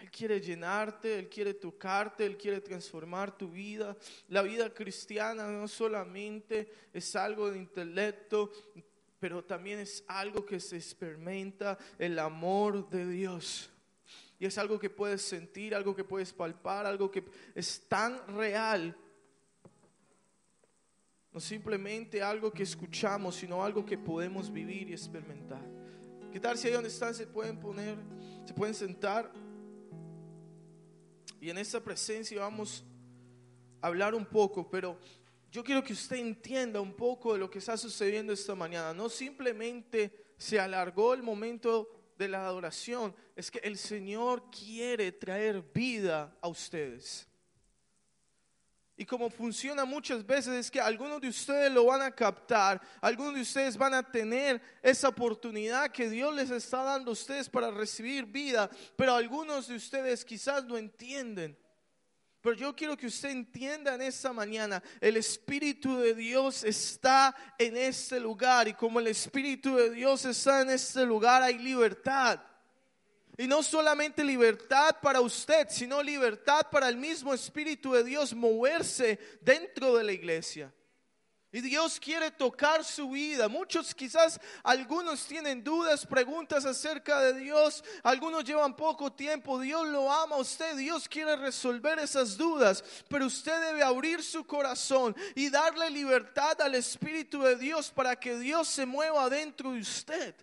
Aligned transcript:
Él 0.00 0.10
quiere 0.10 0.40
llenarte, 0.40 1.18
Él 1.18 1.28
quiere 1.28 1.52
tocarte, 1.54 2.24
Él 2.24 2.38
quiere 2.38 2.60
transformar 2.60 3.36
tu 3.36 3.50
vida. 3.50 3.96
La 4.28 4.42
vida 4.42 4.72
cristiana 4.72 5.46
no 5.46 5.68
solamente 5.68 6.72
es 6.92 7.14
algo 7.14 7.50
de 7.50 7.58
intelecto, 7.58 8.50
pero 9.18 9.44
también 9.44 9.78
es 9.78 10.02
algo 10.08 10.46
que 10.46 10.58
se 10.58 10.76
experimenta 10.76 11.76
el 11.98 12.18
amor 12.18 12.88
de 12.88 13.06
Dios. 13.06 13.70
Y 14.38 14.46
es 14.46 14.56
algo 14.56 14.78
que 14.78 14.88
puedes 14.88 15.20
sentir, 15.20 15.74
algo 15.74 15.94
que 15.94 16.04
puedes 16.04 16.32
palpar, 16.32 16.86
algo 16.86 17.10
que 17.10 17.22
es 17.54 17.86
tan 17.86 18.26
real. 18.28 18.96
No 21.30 21.40
simplemente 21.40 22.22
algo 22.22 22.50
que 22.50 22.62
escuchamos, 22.62 23.36
sino 23.36 23.62
algo 23.62 23.84
que 23.84 23.98
podemos 23.98 24.50
vivir 24.50 24.88
y 24.88 24.94
experimentar. 24.94 25.62
¿Qué 26.32 26.40
tal 26.40 26.56
si 26.56 26.68
ahí 26.68 26.72
donde 26.72 26.88
están 26.88 27.14
se 27.14 27.26
pueden 27.26 27.60
poner, 27.60 27.98
se 28.46 28.54
pueden 28.54 28.74
sentar? 28.74 29.30
Y 31.40 31.50
en 31.50 31.58
esa 31.58 31.82
presencia 31.82 32.40
vamos 32.40 32.84
a 33.80 33.86
hablar 33.86 34.14
un 34.14 34.26
poco, 34.26 34.68
pero 34.68 34.98
yo 35.50 35.64
quiero 35.64 35.82
que 35.82 35.94
usted 35.94 36.16
entienda 36.16 36.80
un 36.80 36.92
poco 36.92 37.32
de 37.32 37.38
lo 37.38 37.50
que 37.50 37.58
está 37.58 37.76
sucediendo 37.76 38.32
esta 38.32 38.54
mañana. 38.54 38.92
No 38.92 39.08
simplemente 39.08 40.34
se 40.36 40.60
alargó 40.60 41.14
el 41.14 41.22
momento 41.22 41.88
de 42.18 42.28
la 42.28 42.46
adoración, 42.46 43.14
es 43.34 43.50
que 43.50 43.60
el 43.60 43.78
Señor 43.78 44.50
quiere 44.50 45.10
traer 45.12 45.62
vida 45.72 46.36
a 46.42 46.48
ustedes. 46.48 47.29
Y 49.00 49.06
como 49.06 49.30
funciona 49.30 49.86
muchas 49.86 50.26
veces 50.26 50.52
es 50.52 50.70
que 50.70 50.78
algunos 50.78 51.22
de 51.22 51.28
ustedes 51.28 51.72
lo 51.72 51.86
van 51.86 52.02
a 52.02 52.10
captar, 52.10 52.78
algunos 53.00 53.34
de 53.34 53.40
ustedes 53.40 53.74
van 53.74 53.94
a 53.94 54.02
tener 54.02 54.60
esa 54.82 55.08
oportunidad 55.08 55.90
que 55.90 56.10
Dios 56.10 56.34
les 56.34 56.50
está 56.50 56.82
dando 56.82 57.08
a 57.08 57.14
ustedes 57.14 57.48
para 57.48 57.70
recibir 57.70 58.26
vida, 58.26 58.68
pero 58.96 59.14
algunos 59.14 59.68
de 59.68 59.76
ustedes 59.76 60.22
quizás 60.22 60.66
no 60.66 60.76
entienden. 60.76 61.56
Pero 62.42 62.54
yo 62.54 62.76
quiero 62.76 62.94
que 62.94 63.06
usted 63.06 63.30
entienda 63.30 63.94
en 63.94 64.02
esta 64.02 64.34
mañana, 64.34 64.82
el 65.00 65.16
Espíritu 65.16 65.96
de 65.96 66.14
Dios 66.14 66.62
está 66.62 67.34
en 67.56 67.78
este 67.78 68.20
lugar 68.20 68.68
y 68.68 68.74
como 68.74 69.00
el 69.00 69.06
Espíritu 69.06 69.76
de 69.76 69.88
Dios 69.88 70.26
está 70.26 70.60
en 70.60 70.68
este 70.68 71.06
lugar 71.06 71.42
hay 71.42 71.56
libertad. 71.56 72.38
Y 73.40 73.46
no 73.46 73.62
solamente 73.62 74.22
libertad 74.22 74.96
para 75.00 75.22
usted, 75.22 75.66
sino 75.70 76.02
libertad 76.02 76.66
para 76.70 76.90
el 76.90 76.98
mismo 76.98 77.32
Espíritu 77.32 77.94
de 77.94 78.04
Dios 78.04 78.34
moverse 78.34 79.18
dentro 79.40 79.96
de 79.96 80.04
la 80.04 80.12
iglesia. 80.12 80.70
Y 81.50 81.62
Dios 81.62 81.98
quiere 81.98 82.30
tocar 82.30 82.84
su 82.84 83.08
vida. 83.08 83.48
Muchos 83.48 83.94
quizás, 83.94 84.38
algunos 84.62 85.24
tienen 85.24 85.64
dudas, 85.64 86.04
preguntas 86.04 86.66
acerca 86.66 87.18
de 87.20 87.40
Dios. 87.40 87.82
Algunos 88.02 88.44
llevan 88.44 88.76
poco 88.76 89.10
tiempo. 89.10 89.58
Dios 89.58 89.88
lo 89.88 90.12
ama 90.12 90.36
a 90.36 90.40
usted. 90.40 90.76
Dios 90.76 91.08
quiere 91.08 91.34
resolver 91.36 91.98
esas 91.98 92.36
dudas. 92.36 92.84
Pero 93.08 93.24
usted 93.24 93.58
debe 93.68 93.82
abrir 93.82 94.22
su 94.22 94.44
corazón 94.44 95.16
y 95.34 95.48
darle 95.48 95.88
libertad 95.88 96.60
al 96.60 96.74
Espíritu 96.74 97.40
de 97.40 97.56
Dios 97.56 97.90
para 97.90 98.16
que 98.16 98.38
Dios 98.38 98.68
se 98.68 98.84
mueva 98.84 99.30
dentro 99.30 99.72
de 99.72 99.80
usted. 99.80 100.34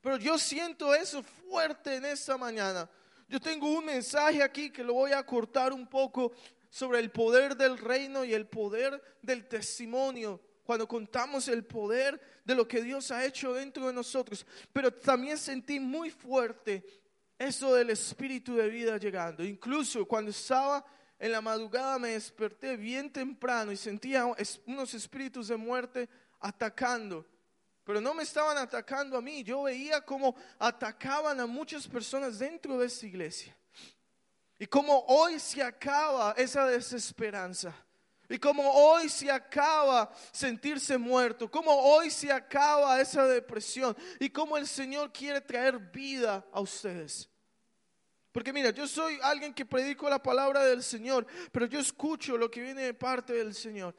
Pero 0.00 0.16
yo 0.16 0.38
siento 0.38 0.94
eso 0.94 1.22
fuerte 1.22 1.96
en 1.96 2.04
esta 2.04 2.36
mañana. 2.36 2.88
Yo 3.28 3.40
tengo 3.40 3.70
un 3.70 3.84
mensaje 3.84 4.42
aquí 4.42 4.70
que 4.70 4.84
lo 4.84 4.94
voy 4.94 5.12
a 5.12 5.24
cortar 5.24 5.72
un 5.72 5.86
poco 5.86 6.32
sobre 6.70 7.00
el 7.00 7.10
poder 7.10 7.56
del 7.56 7.78
reino 7.78 8.24
y 8.24 8.32
el 8.32 8.46
poder 8.46 9.02
del 9.22 9.46
testimonio. 9.48 10.40
Cuando 10.64 10.86
contamos 10.86 11.48
el 11.48 11.64
poder 11.64 12.20
de 12.44 12.54
lo 12.54 12.68
que 12.68 12.82
Dios 12.82 13.10
ha 13.10 13.24
hecho 13.24 13.54
dentro 13.54 13.86
de 13.86 13.92
nosotros. 13.92 14.46
Pero 14.72 14.92
también 14.92 15.36
sentí 15.36 15.80
muy 15.80 16.10
fuerte 16.10 16.84
eso 17.38 17.74
del 17.74 17.90
espíritu 17.90 18.56
de 18.56 18.68
vida 18.68 18.98
llegando. 18.98 19.44
Incluso 19.44 20.06
cuando 20.06 20.30
estaba 20.30 20.84
en 21.18 21.32
la 21.32 21.40
madrugada 21.40 21.98
me 21.98 22.10
desperté 22.10 22.76
bien 22.76 23.10
temprano 23.10 23.72
y 23.72 23.76
sentía 23.76 24.24
unos 24.66 24.94
espíritus 24.94 25.48
de 25.48 25.56
muerte 25.56 26.08
atacando 26.40 27.26
pero 27.88 28.02
no 28.02 28.12
me 28.12 28.22
estaban 28.22 28.58
atacando 28.58 29.16
a 29.16 29.22
mí. 29.22 29.42
Yo 29.42 29.62
veía 29.62 30.02
cómo 30.02 30.36
atacaban 30.58 31.40
a 31.40 31.46
muchas 31.46 31.88
personas 31.88 32.38
dentro 32.38 32.76
de 32.76 32.84
esta 32.84 33.06
iglesia. 33.06 33.56
Y 34.58 34.66
cómo 34.66 35.06
hoy 35.08 35.40
se 35.40 35.62
acaba 35.62 36.34
esa 36.36 36.66
desesperanza. 36.66 37.74
Y 38.28 38.36
cómo 38.36 38.70
hoy 38.70 39.08
se 39.08 39.30
acaba 39.30 40.12
sentirse 40.32 40.98
muerto. 40.98 41.50
Cómo 41.50 41.72
hoy 41.72 42.10
se 42.10 42.30
acaba 42.30 43.00
esa 43.00 43.26
depresión. 43.26 43.96
Y 44.20 44.28
cómo 44.28 44.58
el 44.58 44.66
Señor 44.66 45.10
quiere 45.10 45.40
traer 45.40 45.78
vida 45.78 46.44
a 46.52 46.60
ustedes. 46.60 47.26
Porque 48.32 48.52
mira, 48.52 48.68
yo 48.68 48.86
soy 48.86 49.18
alguien 49.22 49.54
que 49.54 49.64
predico 49.64 50.10
la 50.10 50.22
palabra 50.22 50.62
del 50.62 50.82
Señor, 50.82 51.26
pero 51.50 51.64
yo 51.64 51.80
escucho 51.80 52.36
lo 52.36 52.50
que 52.50 52.60
viene 52.60 52.82
de 52.82 52.92
parte 52.92 53.32
del 53.32 53.54
Señor. 53.54 53.94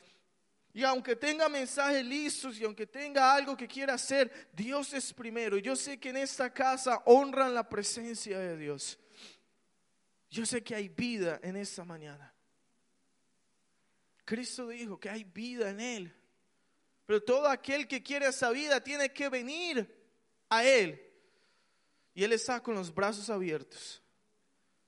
Y 0.74 0.84
aunque 0.84 1.16
tenga 1.16 1.50
mensajes 1.50 2.06
listos 2.06 2.59
y 2.59 2.63
aunque 2.63 2.85
tenga 2.85 3.34
algo 3.34 3.57
que 3.57 3.68
quiera 3.68 3.96
hacer, 3.96 4.50
Dios 4.53 4.94
es 4.94 5.13
primero. 5.13 5.57
Yo 5.57 5.75
sé 5.75 6.00
que 6.00 6.09
en 6.09 6.18
esta 6.18 6.53
casa 6.53 7.02
honran 7.06 7.53
la 7.53 7.68
presencia 7.68 8.38
de 8.38 8.56
Dios. 8.56 9.00
Yo 10.30 10.46
sé 10.46 10.63
que 10.63 10.75
hay 10.75 10.88
vida 10.90 11.40
en 11.41 11.56
esta 11.56 11.84
mañana. 11.84 12.34
Cristo 14.24 14.68
dijo 14.68 15.00
que 15.00 15.09
hay 15.09 15.24
vida 15.24 15.72
en 15.72 15.80
Él. 15.80 16.16
Pero 17.07 17.24
todo 17.24 17.47
aquel 17.47 17.88
que 17.88 18.03
quiere 18.03 18.28
esa 18.28 18.51
vida 18.51 18.84
tiene 18.84 19.12
que 19.12 19.28
venir 19.28 19.91
a 20.50 20.63
Él. 20.63 21.03
Y 22.13 22.24
Él 22.24 22.34
está 22.34 22.62
con 22.62 22.75
los 22.75 22.94
brazos 22.94 23.31
abiertos. 23.31 24.03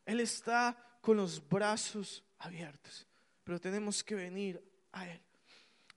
Él 0.05 0.19
está 0.19 0.77
con 1.01 1.17
los 1.17 1.41
brazos 1.49 2.23
abiertos. 2.37 3.07
Pero 3.43 3.59
tenemos 3.59 4.03
que 4.03 4.13
venir 4.13 4.63
a 4.91 5.09
Él. 5.09 5.21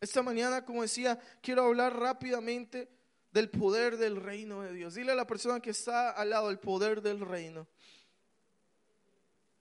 Esta 0.01 0.23
mañana, 0.23 0.65
como 0.65 0.83
decía, 0.83 1.19
quiero 1.41 1.65
hablar 1.65 1.99
rápidamente 1.99 2.89
del 3.31 3.51
poder 3.51 3.97
del 3.97 4.17
reino 4.17 4.63
de 4.63 4.73
Dios. 4.73 4.95
Dile 4.95 5.13
a 5.13 5.17
la 5.17 5.27
persona 5.27 5.61
que 5.61 5.71
está 5.71 6.11
al 6.11 6.31
lado 6.31 6.51
el 6.51 6.59
poder 6.59 7.03
del 7.03 7.21
reino. 7.21 7.67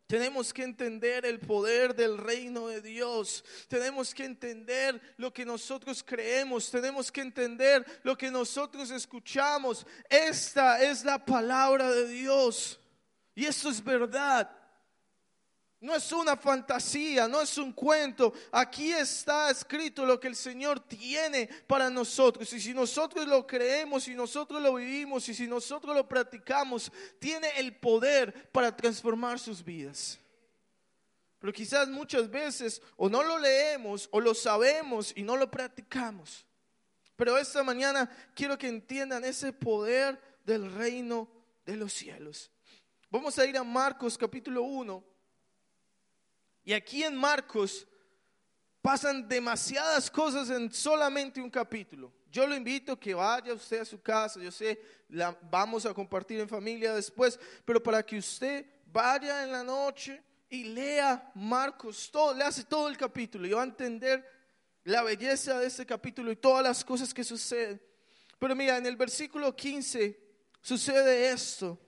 Tenemos 0.06 0.54
que 0.54 0.62
entender 0.62 1.26
el 1.26 1.40
poder 1.40 1.96
del 1.96 2.20
reino 2.20 2.68
de 2.68 2.82
Dios. 2.82 3.44
Tenemos 3.68 4.14
que 4.14 4.26
entender 4.26 5.02
lo 5.18 5.34
que 5.34 5.44
nosotros 5.44 6.04
creemos. 6.04 6.70
Tenemos 6.70 7.12
que 7.12 7.22
entender 7.22 7.84
lo 8.04 8.16
que 8.16 8.30
nosotros 8.30 8.92
escuchamos. 8.92 9.88
Esta 10.08 10.84
es 10.84 11.04
la 11.04 11.26
palabra 11.26 11.90
de 11.90 12.08
Dios. 12.08 12.80
Y 13.34 13.46
esto 13.46 13.70
es 13.70 13.84
verdad. 13.84 14.52
No 15.84 15.94
es 15.94 16.14
una 16.14 16.38
fantasía, 16.38 17.28
no 17.28 17.42
es 17.42 17.58
un 17.58 17.74
cuento. 17.74 18.32
Aquí 18.54 18.94
está 18.94 19.50
escrito 19.50 20.06
lo 20.06 20.18
que 20.18 20.30
el 20.30 20.36
Señor 20.38 20.80
tiene 20.80 21.50
para 21.68 21.90
nosotros. 21.90 22.54
Y 22.54 22.62
si 22.62 22.74
nosotros 22.74 23.28
lo 23.28 23.46
creemos, 23.46 24.06
si 24.06 24.16
nosotros 24.16 24.62
lo 24.62 24.76
vivimos 24.76 25.28
y 25.28 25.34
si 25.34 25.46
nosotros 25.46 25.94
lo 25.94 26.08
practicamos, 26.08 26.90
tiene 27.20 27.50
el 27.58 27.76
poder 27.76 28.50
para 28.54 28.74
transformar 28.74 29.40
sus 29.40 29.62
vidas. 29.62 30.18
Pero 31.38 31.52
quizás 31.52 31.90
muchas 31.90 32.32
veces 32.32 32.82
o 32.96 33.10
no 33.10 33.22
lo 33.22 33.38
leemos 33.38 34.08
o 34.14 34.22
lo 34.22 34.34
sabemos 34.34 35.12
y 35.18 35.22
no 35.22 35.36
lo 35.36 35.52
practicamos. 35.52 36.46
Pero 37.18 37.38
esta 37.38 37.62
mañana 37.62 38.10
quiero 38.34 38.58
que 38.58 38.70
entiendan 38.70 39.26
ese 39.26 39.52
poder 39.52 40.18
del 40.46 40.72
reino 40.72 41.28
de 41.66 41.76
los 41.76 41.92
cielos. 41.92 42.50
Vamos 43.10 43.38
a 43.38 43.46
ir 43.46 43.58
a 43.58 43.66
Marcos 43.66 44.18
capítulo 44.18 44.64
1 44.64 45.12
y 46.64 46.74
aquí 46.74 47.04
en 47.04 47.16
Marcos 47.16 47.88
pasan 48.82 49.28
demasiadas 49.28 50.10
cosas 50.12 50.50
en 50.50 50.72
solamente 50.72 51.42
un 51.42 51.50
capítulo. 51.50 52.12
Yo 52.32 52.48
lo 52.48 52.56
invito 52.56 52.94
a 52.94 53.00
que 53.00 53.14
vaya 53.14 53.54
usted 53.54 53.82
a 53.82 53.86
su 53.86 54.02
casa, 54.02 54.40
yo 54.40 54.52
sé, 54.52 54.82
la 55.10 55.38
vamos 55.50 55.86
a 55.86 55.94
compartir 55.94 56.40
en 56.40 56.50
familia 56.50 56.94
después, 56.94 57.40
pero 57.64 57.82
para 57.82 58.04
que 58.04 58.18
usted 58.18 58.66
vaya 58.88 59.44
en 59.44 59.52
la 59.52 59.64
noche 59.64 60.22
y 60.50 60.66
lea 60.66 61.32
Marcos, 61.36 62.10
todo, 62.12 62.34
le 62.34 62.44
hace 62.44 62.64
todo 62.64 62.88
el 62.88 62.98
capítulo 62.98 63.48
y 63.48 63.52
va 63.52 63.62
a 63.62 63.66
entender 63.66 64.28
la 64.84 65.04
belleza 65.04 65.60
de 65.60 65.68
este 65.68 65.86
capítulo 65.86 66.32
y 66.32 66.36
todas 66.36 66.64
las 66.64 66.84
cosas 66.84 67.14
que 67.14 67.24
suceden. 67.24 67.82
Pero 68.40 68.56
mira, 68.56 68.78
en 68.78 68.86
el 68.86 68.96
versículo 68.96 69.56
15 69.56 70.20
sucede 70.62 71.30
esto. 71.30 71.80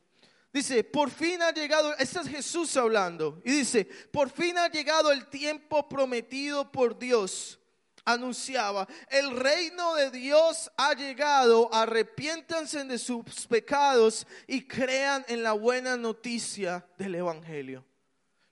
Dice, 0.56 0.86
por 0.86 1.12
fin 1.12 1.42
ha 1.42 1.52
llegado, 1.52 1.94
este 1.98 2.22
es 2.22 2.30
Jesús 2.30 2.78
hablando, 2.78 3.42
y 3.44 3.52
dice, 3.52 3.84
por 4.10 4.30
fin 4.30 4.58
ha 4.58 4.70
llegado 4.70 5.12
el 5.12 5.28
tiempo 5.28 5.90
prometido 5.90 6.72
por 6.72 6.98
Dios. 6.98 7.60
Anunciaba, 8.06 8.88
el 9.10 9.36
reino 9.36 9.96
de 9.96 10.12
Dios 10.12 10.72
ha 10.78 10.94
llegado, 10.94 11.68
arrepiéntanse 11.74 12.86
de 12.86 12.98
sus 12.98 13.46
pecados 13.48 14.26
y 14.48 14.66
crean 14.66 15.26
en 15.28 15.44
la 15.44 15.52
buena 15.52 15.98
noticia 15.98 16.88
del 16.98 17.16
Evangelio. 17.16 17.84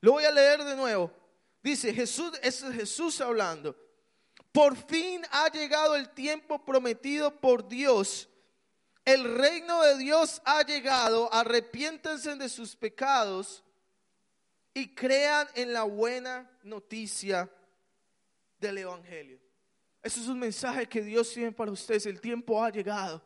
Lo 0.02 0.12
voy 0.12 0.26
a 0.26 0.32
leer 0.32 0.62
de 0.62 0.76
nuevo. 0.76 1.10
Dice, 1.64 1.94
Jesús, 1.94 2.38
es 2.42 2.66
Jesús 2.74 3.22
hablando. 3.22 3.78
Por 4.52 4.76
fin 4.76 5.22
ha 5.32 5.50
llegado 5.50 5.96
el 5.96 6.10
tiempo 6.10 6.66
prometido 6.66 7.40
por 7.40 7.66
Dios 7.66 8.28
el 9.06 9.36
reino 9.36 9.82
de 9.82 9.98
Dios 9.98 10.42
ha 10.46 10.64
llegado, 10.64 11.32
arrepiéntanse 11.34 12.36
de 12.36 12.50
sus 12.50 12.76
pecados 12.76 13.64
y 14.74 14.96
crean 14.96 15.48
en 15.56 15.74
la 15.74 15.84
buena 15.84 16.50
noticia 16.64 17.50
del 18.60 18.78
Evangelio. 18.80 19.40
Eso 20.02 20.20
es 20.22 20.28
un 20.28 20.40
mensaje 20.40 20.88
que 20.88 21.02
Dios 21.02 21.32
tiene 21.34 21.52
para 21.52 21.72
ustedes. 21.72 22.06
El 22.06 22.20
tiempo 22.20 22.64
ha 22.64 22.70
llegado. 22.70 23.22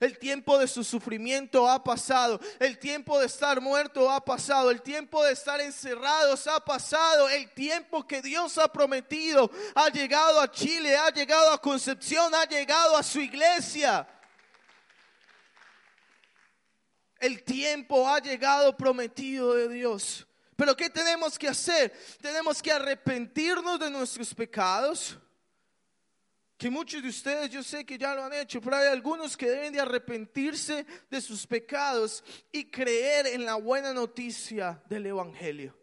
El 0.00 0.18
tiempo 0.18 0.58
de 0.58 0.66
su 0.66 0.82
sufrimiento 0.82 1.68
ha 1.68 1.82
pasado. 1.82 2.40
El 2.58 2.78
tiempo 2.78 3.18
de 3.18 3.26
estar 3.26 3.60
muerto 3.60 4.10
ha 4.10 4.24
pasado. 4.24 4.70
El 4.70 4.80
tiempo 4.80 5.22
de 5.24 5.32
estar 5.32 5.60
encerrados 5.60 6.46
ha 6.46 6.64
pasado. 6.64 7.28
El 7.28 7.50
tiempo 7.52 8.06
que 8.06 8.22
Dios 8.22 8.56
ha 8.58 8.72
prometido 8.72 9.50
ha 9.74 9.88
llegado 9.90 10.40
a 10.40 10.50
Chile, 10.50 10.96
ha 10.96 11.10
llegado 11.10 11.52
a 11.52 11.60
Concepción, 11.60 12.34
ha 12.34 12.44
llegado 12.46 12.96
a 12.96 13.02
su 13.02 13.20
iglesia. 13.20 14.08
El 17.22 17.44
tiempo 17.44 18.08
ha 18.08 18.18
llegado 18.18 18.76
prometido 18.76 19.54
de 19.54 19.68
Dios. 19.68 20.26
Pero 20.56 20.76
¿qué 20.76 20.90
tenemos 20.90 21.38
que 21.38 21.46
hacer? 21.46 21.92
Tenemos 22.20 22.60
que 22.60 22.72
arrepentirnos 22.72 23.78
de 23.78 23.88
nuestros 23.92 24.34
pecados. 24.34 25.16
Que 26.58 26.68
muchos 26.68 27.00
de 27.00 27.08
ustedes 27.08 27.48
yo 27.48 27.62
sé 27.62 27.86
que 27.86 27.96
ya 27.96 28.16
lo 28.16 28.24
han 28.24 28.32
hecho, 28.32 28.60
pero 28.60 28.74
hay 28.74 28.88
algunos 28.88 29.36
que 29.36 29.48
deben 29.48 29.72
de 29.72 29.78
arrepentirse 29.78 30.84
de 31.08 31.20
sus 31.20 31.46
pecados 31.46 32.24
y 32.50 32.64
creer 32.64 33.28
en 33.28 33.44
la 33.44 33.54
buena 33.54 33.92
noticia 33.92 34.82
del 34.88 35.06
Evangelio. 35.06 35.76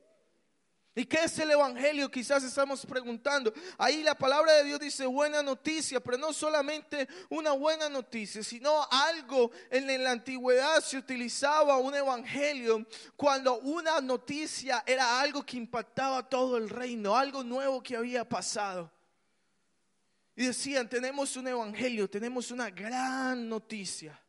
¿Y 1.00 1.06
qué 1.06 1.24
es 1.24 1.40
el 1.40 1.50
Evangelio? 1.52 2.12
Quizás 2.12 2.44
estamos 2.44 2.86
preguntando. 2.86 3.54
Ahí 3.78 4.04
la 4.04 4.16
palabra 4.16 4.52
de 4.56 4.66
Dios 4.66 4.82
dice 4.82 5.06
buena 5.06 5.42
noticia, 5.42 6.02
pero 6.02 6.18
no 6.18 6.34
solamente 6.34 7.08
una 7.30 7.54
buena 7.54 7.88
noticia, 7.88 8.44
sino 8.44 8.86
algo 8.92 9.50
en 9.70 10.04
la 10.04 10.12
antigüedad 10.12 10.82
se 10.82 10.98
utilizaba 10.98 11.78
un 11.78 11.96
Evangelio 11.96 12.86
cuando 13.16 13.60
una 13.60 14.02
noticia 14.02 14.84
era 14.86 15.22
algo 15.22 15.46
que 15.46 15.56
impactaba 15.56 16.28
todo 16.28 16.58
el 16.58 16.70
reino, 16.70 17.16
algo 17.16 17.46
nuevo 17.46 17.82
que 17.82 17.96
había 17.96 18.28
pasado. 18.28 18.92
Y 20.36 20.48
decían, 20.48 20.90
tenemos 20.90 21.34
un 21.38 21.48
Evangelio, 21.48 22.10
tenemos 22.10 22.52
una 22.52 22.70
gran 22.70 23.48
noticia. 23.48 24.22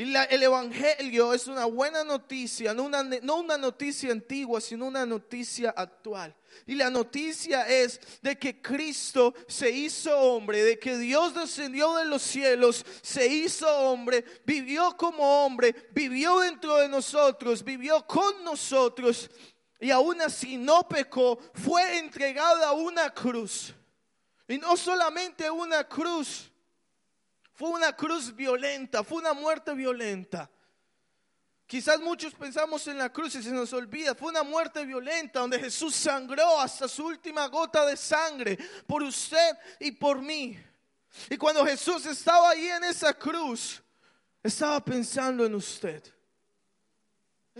Y 0.00 0.16
el 0.16 0.42
Evangelio 0.42 1.34
es 1.34 1.46
una 1.46 1.66
buena 1.66 2.02
noticia, 2.02 2.72
no 2.72 2.84
una, 2.84 3.02
no 3.02 3.36
una 3.36 3.58
noticia 3.58 4.10
antigua, 4.12 4.58
sino 4.58 4.86
una 4.86 5.04
noticia 5.04 5.74
actual. 5.76 6.34
Y 6.66 6.74
la 6.74 6.88
noticia 6.88 7.68
es 7.68 8.00
de 8.22 8.38
que 8.38 8.62
Cristo 8.62 9.34
se 9.46 9.68
hizo 9.70 10.18
hombre, 10.18 10.64
de 10.64 10.78
que 10.78 10.96
Dios 10.96 11.34
descendió 11.34 11.96
de 11.96 12.06
los 12.06 12.22
cielos, 12.22 12.82
se 13.02 13.26
hizo 13.26 13.68
hombre, 13.68 14.24
vivió 14.46 14.96
como 14.96 15.44
hombre, 15.44 15.90
vivió 15.92 16.38
dentro 16.38 16.76
de 16.78 16.88
nosotros, 16.88 17.62
vivió 17.62 18.06
con 18.06 18.42
nosotros 18.42 19.30
y 19.78 19.90
aún 19.90 20.22
así 20.22 20.56
no 20.56 20.88
pecó, 20.88 21.38
fue 21.52 21.98
entregado 21.98 22.64
a 22.64 22.72
una 22.72 23.10
cruz. 23.12 23.74
Y 24.48 24.56
no 24.56 24.78
solamente 24.78 25.50
una 25.50 25.84
cruz, 25.84 26.49
fue 27.60 27.68
una 27.68 27.94
cruz 27.94 28.34
violenta, 28.34 29.04
fue 29.04 29.18
una 29.18 29.34
muerte 29.34 29.74
violenta. 29.74 30.50
Quizás 31.66 32.00
muchos 32.00 32.32
pensamos 32.32 32.86
en 32.86 32.96
la 32.96 33.12
cruz 33.12 33.34
y 33.34 33.42
se 33.42 33.50
nos 33.50 33.70
olvida. 33.74 34.14
Fue 34.14 34.30
una 34.30 34.42
muerte 34.42 34.82
violenta 34.86 35.40
donde 35.40 35.58
Jesús 35.58 35.94
sangró 35.94 36.58
hasta 36.58 36.88
su 36.88 37.04
última 37.04 37.48
gota 37.48 37.84
de 37.84 37.98
sangre 37.98 38.58
por 38.86 39.02
usted 39.02 39.58
y 39.78 39.92
por 39.92 40.22
mí. 40.22 40.58
Y 41.28 41.36
cuando 41.36 41.62
Jesús 41.66 42.06
estaba 42.06 42.48
ahí 42.48 42.66
en 42.66 42.84
esa 42.84 43.12
cruz, 43.12 43.82
estaba 44.42 44.82
pensando 44.82 45.44
en 45.44 45.54
usted. 45.54 46.02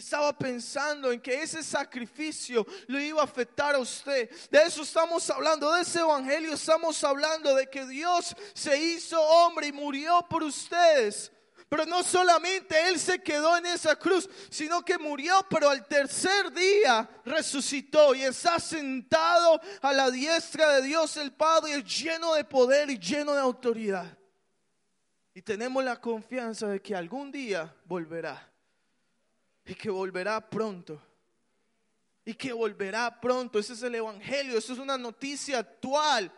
Estaba 0.00 0.32
pensando 0.32 1.12
en 1.12 1.20
que 1.20 1.42
ese 1.42 1.62
sacrificio 1.62 2.66
lo 2.86 2.98
iba 2.98 3.20
a 3.20 3.24
afectar 3.24 3.74
a 3.74 3.78
usted. 3.78 4.30
De 4.50 4.62
eso 4.62 4.80
estamos 4.80 5.28
hablando, 5.28 5.70
de 5.74 5.82
ese 5.82 6.00
evangelio 6.00 6.54
estamos 6.54 7.04
hablando, 7.04 7.54
de 7.54 7.68
que 7.68 7.86
Dios 7.86 8.34
se 8.54 8.82
hizo 8.82 9.20
hombre 9.20 9.66
y 9.66 9.72
murió 9.72 10.26
por 10.26 10.42
ustedes. 10.42 11.30
Pero 11.68 11.84
no 11.84 12.02
solamente 12.02 12.88
Él 12.88 12.98
se 12.98 13.22
quedó 13.22 13.58
en 13.58 13.66
esa 13.66 13.94
cruz, 13.94 14.26
sino 14.48 14.82
que 14.82 14.96
murió, 14.96 15.46
pero 15.50 15.68
al 15.68 15.86
tercer 15.86 16.50
día 16.50 17.06
resucitó 17.26 18.14
y 18.14 18.22
está 18.22 18.58
sentado 18.58 19.60
a 19.82 19.92
la 19.92 20.10
diestra 20.10 20.76
de 20.76 20.82
Dios 20.82 21.18
el 21.18 21.32
Padre, 21.34 21.82
lleno 21.82 22.32
de 22.32 22.44
poder 22.44 22.88
y 22.88 22.98
lleno 22.98 23.34
de 23.34 23.40
autoridad. 23.40 24.06
Y 25.34 25.42
tenemos 25.42 25.84
la 25.84 26.00
confianza 26.00 26.68
de 26.68 26.80
que 26.80 26.96
algún 26.96 27.30
día 27.30 27.72
volverá 27.84 28.49
y 29.70 29.74
que 29.76 29.88
volverá 29.88 30.40
pronto. 30.40 31.00
Y 32.24 32.34
que 32.34 32.52
volverá 32.52 33.20
pronto. 33.20 33.56
Ese 33.56 33.74
es 33.74 33.82
el 33.84 33.94
Evangelio. 33.94 34.58
Eso 34.58 34.72
es 34.72 34.80
una 34.80 34.98
noticia 34.98 35.60
actual. 35.60 36.32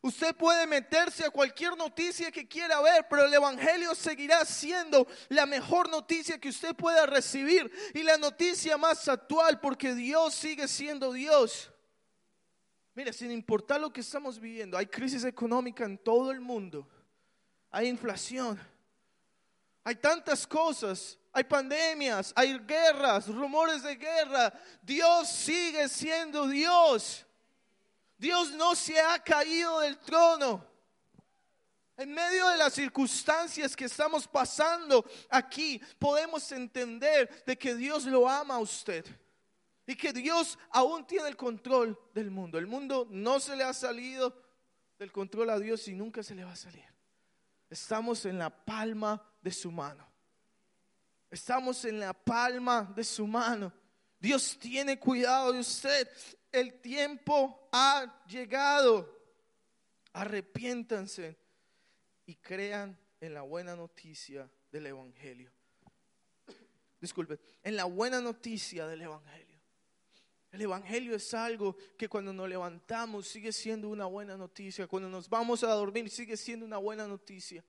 Usted 0.00 0.36
puede 0.36 0.64
meterse 0.64 1.24
a 1.24 1.30
cualquier 1.30 1.76
noticia 1.76 2.30
que 2.30 2.46
quiera 2.46 2.80
ver, 2.80 3.08
pero 3.10 3.24
el 3.24 3.34
Evangelio 3.34 3.92
seguirá 3.96 4.44
siendo 4.44 5.04
la 5.30 5.46
mejor 5.46 5.90
noticia 5.90 6.38
que 6.38 6.50
usted 6.50 6.76
pueda 6.76 7.06
recibir 7.06 7.68
y 7.92 8.04
la 8.04 8.18
noticia 8.18 8.76
más 8.76 9.08
actual 9.08 9.58
porque 9.58 9.92
Dios 9.92 10.32
sigue 10.34 10.68
siendo 10.68 11.12
Dios. 11.12 11.72
Mira, 12.94 13.12
sin 13.12 13.32
importar 13.32 13.80
lo 13.80 13.92
que 13.92 14.02
estamos 14.02 14.38
viviendo, 14.38 14.78
hay 14.78 14.86
crisis 14.86 15.24
económica 15.24 15.84
en 15.84 15.98
todo 15.98 16.30
el 16.30 16.40
mundo, 16.40 16.86
hay 17.70 17.88
inflación, 17.88 18.60
hay 19.82 19.96
tantas 19.96 20.46
cosas 20.46 21.18
hay 21.34 21.42
pandemias, 21.42 22.32
hay 22.36 22.56
guerras, 22.60 23.26
rumores 23.26 23.82
de 23.82 23.96
guerra. 23.96 24.52
Dios 24.80 25.28
sigue 25.28 25.88
siendo 25.88 26.46
Dios. 26.46 27.26
Dios 28.16 28.52
no 28.52 28.76
se 28.76 29.00
ha 29.00 29.18
caído 29.18 29.80
del 29.80 29.98
trono. 29.98 30.64
En 31.96 32.14
medio 32.14 32.48
de 32.50 32.56
las 32.56 32.74
circunstancias 32.74 33.74
que 33.74 33.86
estamos 33.86 34.28
pasando 34.28 35.04
aquí, 35.28 35.80
podemos 35.98 36.52
entender 36.52 37.42
de 37.44 37.58
que 37.58 37.74
Dios 37.74 38.04
lo 38.04 38.28
ama 38.28 38.54
a 38.54 38.60
usted 38.60 39.04
y 39.88 39.96
que 39.96 40.12
Dios 40.12 40.56
aún 40.70 41.04
tiene 41.04 41.26
el 41.26 41.36
control 41.36 41.98
del 42.14 42.30
mundo. 42.30 42.58
El 42.58 42.68
mundo 42.68 43.08
no 43.10 43.40
se 43.40 43.56
le 43.56 43.64
ha 43.64 43.74
salido 43.74 44.40
del 45.00 45.10
control 45.10 45.50
a 45.50 45.58
Dios 45.58 45.88
y 45.88 45.94
nunca 45.94 46.22
se 46.22 46.36
le 46.36 46.44
va 46.44 46.52
a 46.52 46.56
salir. 46.56 46.84
Estamos 47.68 48.24
en 48.24 48.38
la 48.38 48.50
palma 48.50 49.20
de 49.42 49.50
su 49.50 49.72
mano. 49.72 50.13
Estamos 51.34 51.84
en 51.84 51.98
la 51.98 52.12
palma 52.12 52.92
de 52.94 53.02
su 53.02 53.26
mano. 53.26 53.72
Dios 54.20 54.56
tiene 54.56 55.00
cuidado 55.00 55.52
de 55.52 55.58
usted. 55.58 56.08
El 56.52 56.80
tiempo 56.80 57.68
ha 57.72 58.24
llegado. 58.28 59.12
Arrepiéntanse 60.12 61.36
y 62.24 62.36
crean 62.36 62.96
en 63.20 63.34
la 63.34 63.42
buena 63.42 63.74
noticia 63.74 64.48
del 64.70 64.86
Evangelio. 64.86 65.50
Disculpe, 67.00 67.40
en 67.64 67.74
la 67.74 67.86
buena 67.86 68.20
noticia 68.20 68.86
del 68.86 69.02
Evangelio. 69.02 69.58
El 70.52 70.62
Evangelio 70.62 71.16
es 71.16 71.34
algo 71.34 71.76
que 71.98 72.08
cuando 72.08 72.32
nos 72.32 72.48
levantamos 72.48 73.26
sigue 73.26 73.52
siendo 73.52 73.88
una 73.88 74.04
buena 74.04 74.36
noticia. 74.36 74.86
Cuando 74.86 75.08
nos 75.08 75.28
vamos 75.28 75.64
a 75.64 75.72
dormir 75.72 76.08
sigue 76.10 76.36
siendo 76.36 76.64
una 76.64 76.78
buena 76.78 77.08
noticia 77.08 77.64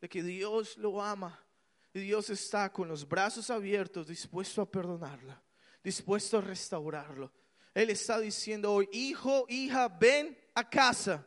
de 0.00 0.08
que 0.08 0.22
Dios 0.22 0.78
lo 0.78 1.02
ama 1.02 1.44
y 1.92 2.00
Dios 2.00 2.30
está 2.30 2.72
con 2.72 2.88
los 2.88 3.06
brazos 3.08 3.50
abiertos, 3.50 4.06
dispuesto 4.06 4.62
a 4.62 4.70
perdonarla, 4.70 5.42
dispuesto 5.82 6.38
a 6.38 6.40
restaurarlo. 6.40 7.32
Él 7.74 7.90
está 7.90 8.18
diciendo 8.18 8.72
hoy, 8.72 8.88
hijo, 8.92 9.46
hija, 9.48 9.88
ven 9.88 10.36
a 10.54 10.68
casa. 10.68 11.26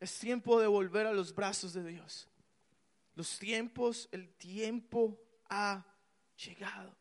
Es 0.00 0.18
tiempo 0.18 0.60
de 0.60 0.66
volver 0.66 1.06
a 1.06 1.12
los 1.12 1.34
brazos 1.34 1.74
de 1.74 1.84
Dios. 1.84 2.28
Los 3.14 3.38
tiempos, 3.38 4.08
el 4.10 4.34
tiempo 4.36 5.20
ha 5.48 5.84
llegado. 6.36 6.96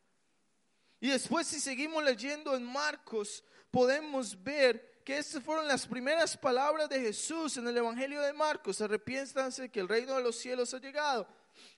Y 1.00 1.10
después 1.10 1.48
si 1.48 1.60
seguimos 1.60 2.04
leyendo 2.04 2.56
en 2.56 2.64
Marcos, 2.64 3.44
podemos 3.72 4.42
ver 4.44 5.02
que 5.04 5.18
estas 5.18 5.42
fueron 5.42 5.68
las 5.68 5.88
primeras 5.88 6.38
palabras 6.38 6.90
de 6.90 7.00
Jesús 7.00 7.58
en 7.58 7.68
el 7.68 7.78
Evangelio 7.78 8.22
de 8.22 8.34
Marcos. 8.34 8.82
Arrepiéntanse 8.82 9.72
que 9.72 9.80
el 9.80 9.88
reino 9.88 10.16
de 10.16 10.24
los 10.24 10.36
cielos 10.36 10.74
ha 10.74 10.80
llegado. 10.80 11.28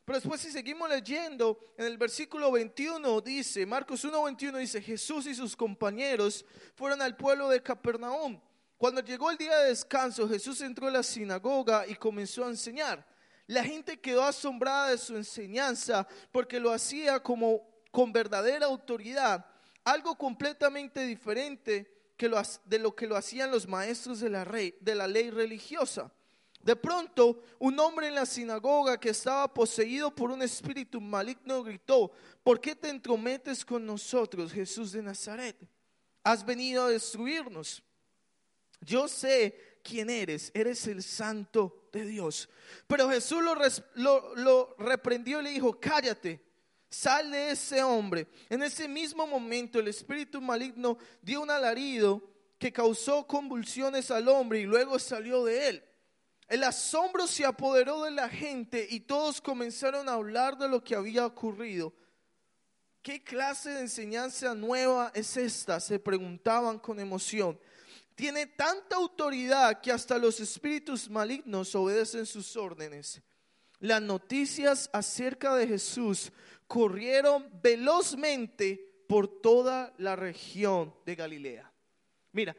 Pero 0.05 0.19
después 0.19 0.41
si 0.41 0.51
seguimos 0.51 0.89
leyendo, 0.89 1.57
en 1.77 1.85
el 1.85 1.97
versículo 1.97 2.51
21 2.51 3.21
dice, 3.21 3.65
Marcos 3.65 4.03
1:21 4.03 4.57
dice, 4.57 4.81
Jesús 4.81 5.25
y 5.27 5.35
sus 5.35 5.55
compañeros 5.55 6.45
fueron 6.75 7.01
al 7.01 7.15
pueblo 7.15 7.49
de 7.49 7.61
Capernaum. 7.61 8.39
Cuando 8.77 9.01
llegó 9.01 9.31
el 9.31 9.37
día 9.37 9.57
de 9.59 9.69
descanso, 9.69 10.27
Jesús 10.27 10.59
entró 10.61 10.87
a 10.87 10.91
la 10.91 11.03
sinagoga 11.03 11.87
y 11.87 11.95
comenzó 11.95 12.43
a 12.43 12.49
enseñar. 12.49 13.07
La 13.47 13.63
gente 13.63 13.99
quedó 13.99 14.23
asombrada 14.23 14.89
de 14.89 14.97
su 14.97 15.15
enseñanza 15.15 16.07
porque 16.31 16.59
lo 16.59 16.71
hacía 16.71 17.21
como 17.21 17.65
con 17.91 18.11
verdadera 18.11 18.65
autoridad, 18.65 19.45
algo 19.83 20.17
completamente 20.17 21.05
diferente 21.05 21.93
que 22.17 22.29
de 22.65 22.79
lo 22.79 22.95
que 22.95 23.07
lo 23.07 23.15
hacían 23.15 23.51
los 23.51 23.67
maestros 23.67 24.19
de 24.19 24.29
la, 24.29 24.45
de 24.45 24.95
la 24.95 25.07
ley 25.07 25.29
religiosa. 25.29 26.11
De 26.63 26.77
pronto, 26.77 27.43
un 27.59 27.77
hombre 27.77 28.07
en 28.07 28.15
la 28.15 28.25
sinagoga 28.25 28.97
que 28.97 29.09
estaba 29.09 29.53
poseído 29.53 30.15
por 30.15 30.31
un 30.31 30.41
espíritu 30.41 31.01
maligno 31.01 31.61
gritó, 31.61 32.09
¿por 32.41 32.61
qué 32.61 32.73
te 32.73 32.87
entrometes 32.87 33.65
con 33.65 33.85
nosotros, 33.85 34.53
Jesús 34.53 34.93
de 34.93 35.03
Nazaret? 35.03 35.57
Has 36.23 36.45
venido 36.45 36.85
a 36.85 36.89
destruirnos. 36.89 37.83
Yo 38.79 39.09
sé 39.09 39.77
quién 39.83 40.09
eres, 40.09 40.51
eres 40.53 40.87
el 40.87 41.03
santo 41.03 41.89
de 41.91 42.05
Dios. 42.05 42.47
Pero 42.87 43.09
Jesús 43.09 43.43
lo, 43.95 44.75
reprendió 44.79 45.41
y 45.41 45.43
le 45.43 45.49
dijo, 45.49 45.77
cállate, 45.77 46.41
sal 46.89 47.29
de 47.29 47.51
ese 47.51 47.83
hombre. 47.83 48.25
En 48.49 48.63
ese 48.63 48.87
mismo 48.87 49.27
momento 49.27 49.79
el 49.79 49.89
espíritu 49.89 50.39
maligno 50.39 50.97
dio 51.21 51.41
un 51.41 51.51
alarido 51.51 52.23
que 52.57 52.71
causó 52.71 53.27
convulsiones 53.27 54.09
al 54.11 54.29
hombre 54.29 54.61
y 54.61 54.63
luego 54.63 54.97
salió 54.97 55.43
de 55.43 55.67
él. 55.67 55.83
El 56.53 56.63
asombro 56.63 57.25
se 57.25 57.45
apoderó 57.45 58.03
de 58.03 58.11
la 58.11 58.29
gente 58.29 58.85
y 58.87 58.99
todos 58.99 59.41
comenzaron 59.41 60.07
a 60.07 60.13
hablar 60.13 60.55
de 60.55 60.69
lo 60.69 60.83
que 60.83 60.93
había 60.93 61.25
ocurrido. 61.25 61.95
¿Qué 63.01 63.23
clase 63.23 63.71
de 63.71 63.79
enseñanza 63.79 64.53
nueva 64.53 65.11
es 65.15 65.35
esta? 65.35 65.79
Se 65.79 65.97
preguntaban 65.97 66.77
con 66.77 66.99
emoción. 66.99 67.59
Tiene 68.13 68.45
tanta 68.45 68.97
autoridad 68.97 69.81
que 69.81 69.91
hasta 69.91 70.19
los 70.19 70.39
espíritus 70.39 71.09
malignos 71.09 71.73
obedecen 71.73 72.27
sus 72.27 72.55
órdenes. 72.55 73.23
Las 73.79 74.03
noticias 74.03 74.91
acerca 74.93 75.55
de 75.55 75.65
Jesús 75.65 76.31
corrieron 76.67 77.49
velozmente 77.63 79.03
por 79.09 79.41
toda 79.41 79.91
la 79.97 80.15
región 80.15 80.93
de 81.03 81.15
Galilea. 81.15 81.73
Mira, 82.31 82.55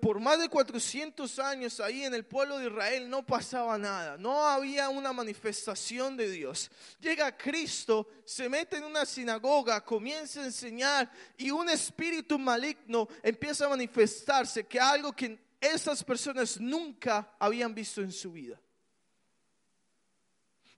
por 0.00 0.20
más 0.20 0.38
de 0.38 0.48
400 0.48 1.38
años 1.40 1.80
ahí 1.80 2.04
en 2.04 2.14
el 2.14 2.24
pueblo 2.24 2.58
de 2.58 2.66
Israel 2.66 3.10
no 3.10 3.26
pasaba 3.26 3.76
nada, 3.76 4.16
no 4.16 4.46
había 4.46 4.88
una 4.88 5.12
manifestación 5.12 6.16
de 6.16 6.30
Dios. 6.30 6.70
Llega 7.00 7.36
Cristo, 7.36 8.08
se 8.24 8.48
mete 8.48 8.76
en 8.76 8.84
una 8.84 9.04
sinagoga, 9.04 9.84
comienza 9.84 10.40
a 10.40 10.44
enseñar 10.44 11.10
y 11.36 11.50
un 11.50 11.68
espíritu 11.68 12.38
maligno 12.38 13.08
empieza 13.22 13.66
a 13.66 13.70
manifestarse, 13.70 14.64
que 14.64 14.78
algo 14.78 15.12
que 15.12 15.38
esas 15.60 16.04
personas 16.04 16.60
nunca 16.60 17.34
habían 17.38 17.74
visto 17.74 18.00
en 18.00 18.12
su 18.12 18.30
vida. 18.30 18.60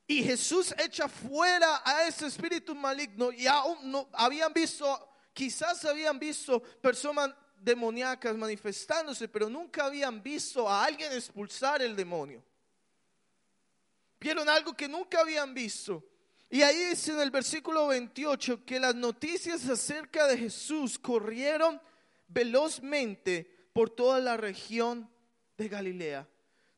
Y 0.06 0.22
Jesús 0.22 0.74
echa 0.78 1.08
fuera 1.08 1.82
a 1.84 2.06
ese 2.06 2.28
espíritu 2.28 2.74
maligno 2.74 3.30
y 3.32 3.46
aún 3.46 3.90
no 3.90 4.08
habían 4.12 4.52
visto, 4.52 4.86
quizás 5.34 5.84
habían 5.84 6.18
visto 6.18 6.62
personas 6.62 7.34
demoníacas 7.56 8.36
manifestándose, 8.36 9.28
pero 9.28 9.48
nunca 9.48 9.86
habían 9.86 10.22
visto 10.22 10.68
a 10.68 10.84
alguien 10.84 11.12
expulsar 11.12 11.82
el 11.82 11.96
demonio. 11.96 12.42
Vieron 14.20 14.48
algo 14.48 14.74
que 14.74 14.88
nunca 14.88 15.20
habían 15.20 15.52
visto. 15.54 16.04
Y 16.48 16.62
ahí 16.62 16.76
dice 16.76 17.12
en 17.12 17.20
el 17.20 17.30
versículo 17.30 17.88
28 17.88 18.64
que 18.64 18.78
las 18.78 18.94
noticias 18.94 19.68
acerca 19.68 20.26
de 20.26 20.38
Jesús 20.38 20.98
corrieron 20.98 21.80
velozmente 22.28 23.68
por 23.72 23.90
toda 23.90 24.20
la 24.20 24.36
región 24.36 25.10
de 25.56 25.68
Galilea. 25.68 26.28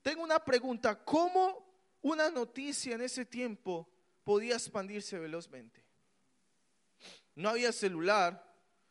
Tengo 0.03 0.23
una 0.23 0.43
pregunta, 0.43 1.05
¿cómo 1.05 1.67
una 2.01 2.31
noticia 2.31 2.95
en 2.95 3.03
ese 3.03 3.27
tiempo 3.27 3.89
podía 4.25 4.55
expandirse 4.55 5.19
velozmente? 5.19 5.85
No 7.35 7.51
había 7.51 7.73
celular, 7.73 8.48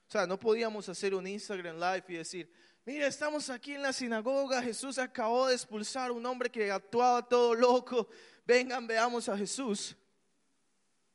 o 0.07 0.11
sea, 0.11 0.25
no 0.25 0.39
podíamos 0.39 0.87
hacer 0.87 1.13
un 1.13 1.27
Instagram 1.27 1.75
Live 1.75 2.05
y 2.07 2.13
decir, 2.13 2.49
mira, 2.85 3.07
estamos 3.07 3.49
aquí 3.49 3.73
en 3.73 3.81
la 3.81 3.91
sinagoga, 3.91 4.61
Jesús 4.61 4.97
acabó 4.97 5.47
de 5.47 5.55
expulsar 5.55 6.11
a 6.11 6.13
un 6.13 6.25
hombre 6.25 6.49
que 6.49 6.71
actuaba 6.71 7.27
todo 7.27 7.53
loco, 7.53 8.07
vengan, 8.45 8.87
veamos 8.87 9.27
a 9.27 9.37
Jesús. 9.37 9.97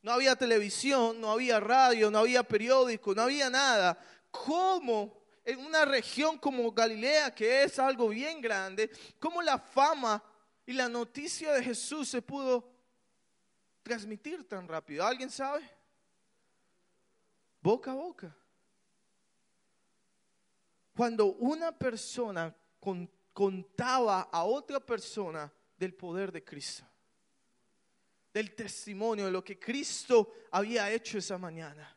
No 0.03 0.11
había 0.11 0.35
televisión, 0.35 1.19
no 1.19 1.31
había 1.31 1.59
radio, 1.59 2.11
no 2.11 2.19
había 2.19 2.43
periódico, 2.43 3.15
no 3.15 3.23
había 3.23 3.49
nada. 3.49 3.97
¿Cómo 4.29 5.23
en 5.43 5.59
una 5.59 5.85
región 5.85 6.37
como 6.37 6.71
Galilea, 6.71 7.33
que 7.33 7.63
es 7.63 7.79
algo 7.79 8.09
bien 8.09 8.41
grande, 8.41 8.91
cómo 9.19 9.41
la 9.41 9.57
fama 9.57 10.23
y 10.67 10.73
la 10.73 10.87
noticia 10.87 11.51
de 11.53 11.63
Jesús 11.63 12.09
se 12.09 12.21
pudo 12.21 12.69
transmitir 13.81 14.47
tan 14.47 14.67
rápido? 14.67 15.03
¿Alguien 15.03 15.31
sabe? 15.31 15.67
Boca 17.59 17.91
a 17.91 17.95
boca. 17.95 18.37
Cuando 20.95 21.33
una 21.33 21.71
persona 21.71 22.55
contaba 23.33 24.29
a 24.31 24.43
otra 24.43 24.79
persona 24.79 25.51
del 25.77 25.93
poder 25.93 26.31
de 26.31 26.43
Cristo, 26.43 26.85
del 28.33 28.53
testimonio 28.55 29.25
de 29.25 29.31
lo 29.31 29.43
que 29.43 29.59
Cristo 29.59 30.33
había 30.51 30.91
hecho 30.91 31.17
esa 31.17 31.37
mañana. 31.37 31.95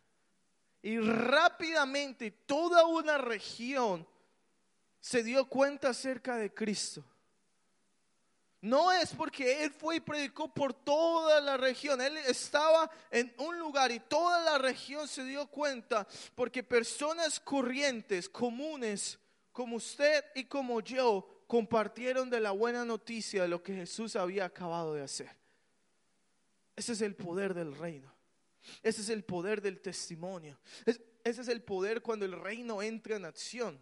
Y 0.82 0.98
rápidamente 0.98 2.30
toda 2.30 2.86
una 2.86 3.18
región 3.18 4.06
se 5.00 5.22
dio 5.22 5.48
cuenta 5.48 5.90
acerca 5.90 6.36
de 6.36 6.52
Cristo. 6.52 7.04
No 8.66 8.90
es 8.90 9.14
porque 9.14 9.62
Él 9.62 9.70
fue 9.70 9.96
y 9.96 10.00
predicó 10.00 10.52
por 10.52 10.74
toda 10.74 11.40
la 11.40 11.56
región. 11.56 12.00
Él 12.00 12.16
estaba 12.16 12.90
en 13.12 13.32
un 13.38 13.56
lugar 13.60 13.92
y 13.92 14.00
toda 14.00 14.42
la 14.42 14.58
región 14.58 15.06
se 15.06 15.22
dio 15.22 15.46
cuenta 15.46 16.04
porque 16.34 16.64
personas 16.64 17.38
corrientes, 17.38 18.28
comunes, 18.28 19.20
como 19.52 19.76
usted 19.76 20.24
y 20.34 20.46
como 20.46 20.80
yo, 20.80 21.44
compartieron 21.46 22.28
de 22.28 22.40
la 22.40 22.50
buena 22.50 22.84
noticia 22.84 23.42
de 23.42 23.48
lo 23.48 23.62
que 23.62 23.72
Jesús 23.72 24.16
había 24.16 24.46
acabado 24.46 24.94
de 24.94 25.02
hacer. 25.02 25.30
Ese 26.74 26.94
es 26.94 27.02
el 27.02 27.14
poder 27.14 27.54
del 27.54 27.72
reino. 27.72 28.12
Ese 28.82 29.02
es 29.02 29.10
el 29.10 29.22
poder 29.22 29.62
del 29.62 29.78
testimonio. 29.78 30.58
Ese 30.84 31.40
es 31.42 31.46
el 31.46 31.62
poder 31.62 32.02
cuando 32.02 32.24
el 32.24 32.32
reino 32.32 32.82
entra 32.82 33.14
en 33.14 33.26
acción. 33.26 33.78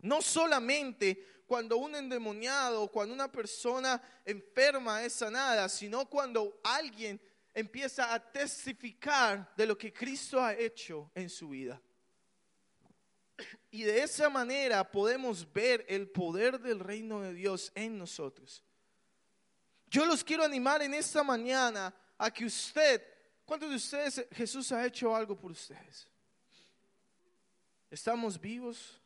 No 0.00 0.22
solamente 0.22 1.24
cuando 1.46 1.76
un 1.76 1.94
endemoniado, 1.94 2.88
cuando 2.88 3.14
una 3.14 3.30
persona 3.30 4.02
enferma 4.24 5.02
es 5.04 5.14
sanada, 5.14 5.68
sino 5.68 6.06
cuando 6.06 6.60
alguien 6.64 7.20
empieza 7.54 8.12
a 8.12 8.20
testificar 8.20 9.54
de 9.56 9.66
lo 9.66 9.78
que 9.78 9.92
Cristo 9.92 10.42
ha 10.42 10.54
hecho 10.54 11.10
en 11.14 11.30
su 11.30 11.48
vida. 11.48 11.80
Y 13.70 13.82
de 13.82 14.02
esa 14.02 14.28
manera 14.28 14.90
podemos 14.90 15.50
ver 15.52 15.84
el 15.88 16.08
poder 16.08 16.58
del 16.60 16.80
reino 16.80 17.20
de 17.20 17.32
Dios 17.32 17.70
en 17.74 17.96
nosotros. 17.96 18.62
Yo 19.88 20.04
los 20.04 20.24
quiero 20.24 20.44
animar 20.44 20.82
en 20.82 20.94
esta 20.94 21.22
mañana 21.22 21.94
a 22.18 22.30
que 22.30 22.44
usted, 22.44 23.02
¿cuántos 23.44 23.70
de 23.70 23.76
ustedes 23.76 24.26
Jesús 24.32 24.72
ha 24.72 24.84
hecho 24.84 25.14
algo 25.14 25.36
por 25.36 25.52
ustedes? 25.52 26.08
¿Estamos 27.90 28.40
vivos? 28.40 29.00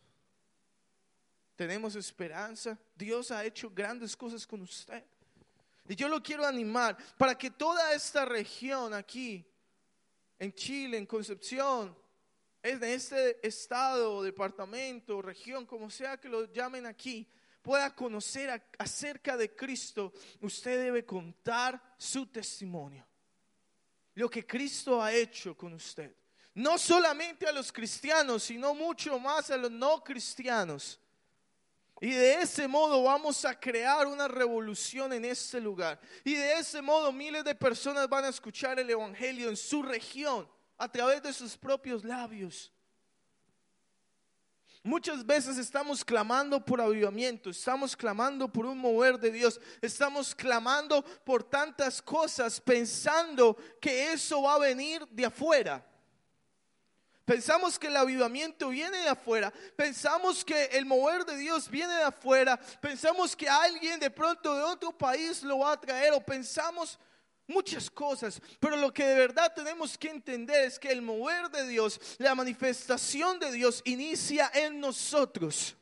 Tenemos 1.60 1.94
esperanza. 1.94 2.78
Dios 2.96 3.30
ha 3.30 3.44
hecho 3.44 3.68
grandes 3.68 4.16
cosas 4.16 4.46
con 4.46 4.62
usted. 4.62 5.04
Y 5.86 5.94
yo 5.94 6.08
lo 6.08 6.22
quiero 6.22 6.46
animar 6.46 6.96
para 7.18 7.36
que 7.36 7.50
toda 7.50 7.92
esta 7.92 8.24
región 8.24 8.94
aquí, 8.94 9.44
en 10.38 10.54
Chile, 10.54 10.96
en 10.96 11.04
Concepción, 11.04 11.94
en 12.62 12.82
este 12.82 13.46
estado, 13.46 14.22
departamento, 14.22 15.20
región, 15.20 15.66
como 15.66 15.90
sea 15.90 16.18
que 16.18 16.30
lo 16.30 16.50
llamen 16.50 16.86
aquí, 16.86 17.28
pueda 17.60 17.94
conocer 17.94 18.62
acerca 18.78 19.36
de 19.36 19.54
Cristo, 19.54 20.14
usted 20.40 20.82
debe 20.82 21.04
contar 21.04 21.78
su 21.98 22.24
testimonio. 22.28 23.06
Lo 24.14 24.30
que 24.30 24.46
Cristo 24.46 25.02
ha 25.02 25.12
hecho 25.12 25.54
con 25.54 25.74
usted. 25.74 26.16
No 26.54 26.78
solamente 26.78 27.46
a 27.46 27.52
los 27.52 27.70
cristianos, 27.70 28.44
sino 28.44 28.74
mucho 28.74 29.20
más 29.20 29.50
a 29.50 29.58
los 29.58 29.70
no 29.70 30.02
cristianos. 30.02 30.98
Y 32.00 32.12
de 32.12 32.40
ese 32.40 32.66
modo 32.66 33.02
vamos 33.02 33.44
a 33.44 33.58
crear 33.58 34.06
una 34.06 34.26
revolución 34.26 35.12
en 35.12 35.26
este 35.26 35.60
lugar. 35.60 36.00
Y 36.24 36.34
de 36.34 36.54
ese 36.54 36.80
modo 36.80 37.12
miles 37.12 37.44
de 37.44 37.54
personas 37.54 38.08
van 38.08 38.24
a 38.24 38.30
escuchar 38.30 38.80
el 38.80 38.88
Evangelio 38.88 39.50
en 39.50 39.56
su 39.56 39.82
región 39.82 40.48
a 40.78 40.90
través 40.90 41.22
de 41.22 41.30
sus 41.32 41.58
propios 41.58 42.02
labios. 42.02 42.72
Muchas 44.82 45.26
veces 45.26 45.58
estamos 45.58 46.02
clamando 46.02 46.64
por 46.64 46.80
avivamiento, 46.80 47.50
estamos 47.50 47.94
clamando 47.94 48.50
por 48.50 48.64
un 48.64 48.78
mover 48.78 49.18
de 49.18 49.30
Dios, 49.30 49.60
estamos 49.82 50.34
clamando 50.34 51.04
por 51.22 51.44
tantas 51.44 52.00
cosas 52.00 52.58
pensando 52.58 53.58
que 53.78 54.10
eso 54.10 54.40
va 54.40 54.54
a 54.54 54.58
venir 54.58 55.06
de 55.10 55.26
afuera. 55.26 55.86
Pensamos 57.30 57.78
que 57.78 57.86
el 57.86 57.96
avivamiento 57.96 58.70
viene 58.70 58.98
de 58.98 59.08
afuera. 59.08 59.52
Pensamos 59.76 60.44
que 60.44 60.64
el 60.64 60.84
mover 60.84 61.24
de 61.24 61.36
Dios 61.36 61.70
viene 61.70 61.94
de 61.94 62.02
afuera. 62.02 62.58
Pensamos 62.80 63.36
que 63.36 63.48
alguien 63.48 64.00
de 64.00 64.10
pronto 64.10 64.52
de 64.52 64.64
otro 64.64 64.90
país 64.90 65.44
lo 65.44 65.60
va 65.60 65.74
a 65.74 65.80
traer. 65.80 66.12
O 66.12 66.20
pensamos 66.20 66.98
muchas 67.46 67.88
cosas. 67.88 68.42
Pero 68.58 68.74
lo 68.74 68.92
que 68.92 69.06
de 69.06 69.14
verdad 69.14 69.54
tenemos 69.54 69.96
que 69.96 70.08
entender 70.08 70.64
es 70.64 70.76
que 70.76 70.90
el 70.90 71.02
mover 71.02 71.48
de 71.50 71.68
Dios, 71.68 72.00
la 72.18 72.34
manifestación 72.34 73.38
de 73.38 73.52
Dios 73.52 73.80
inicia 73.84 74.50
en 74.52 74.80
nosotros. 74.80 75.76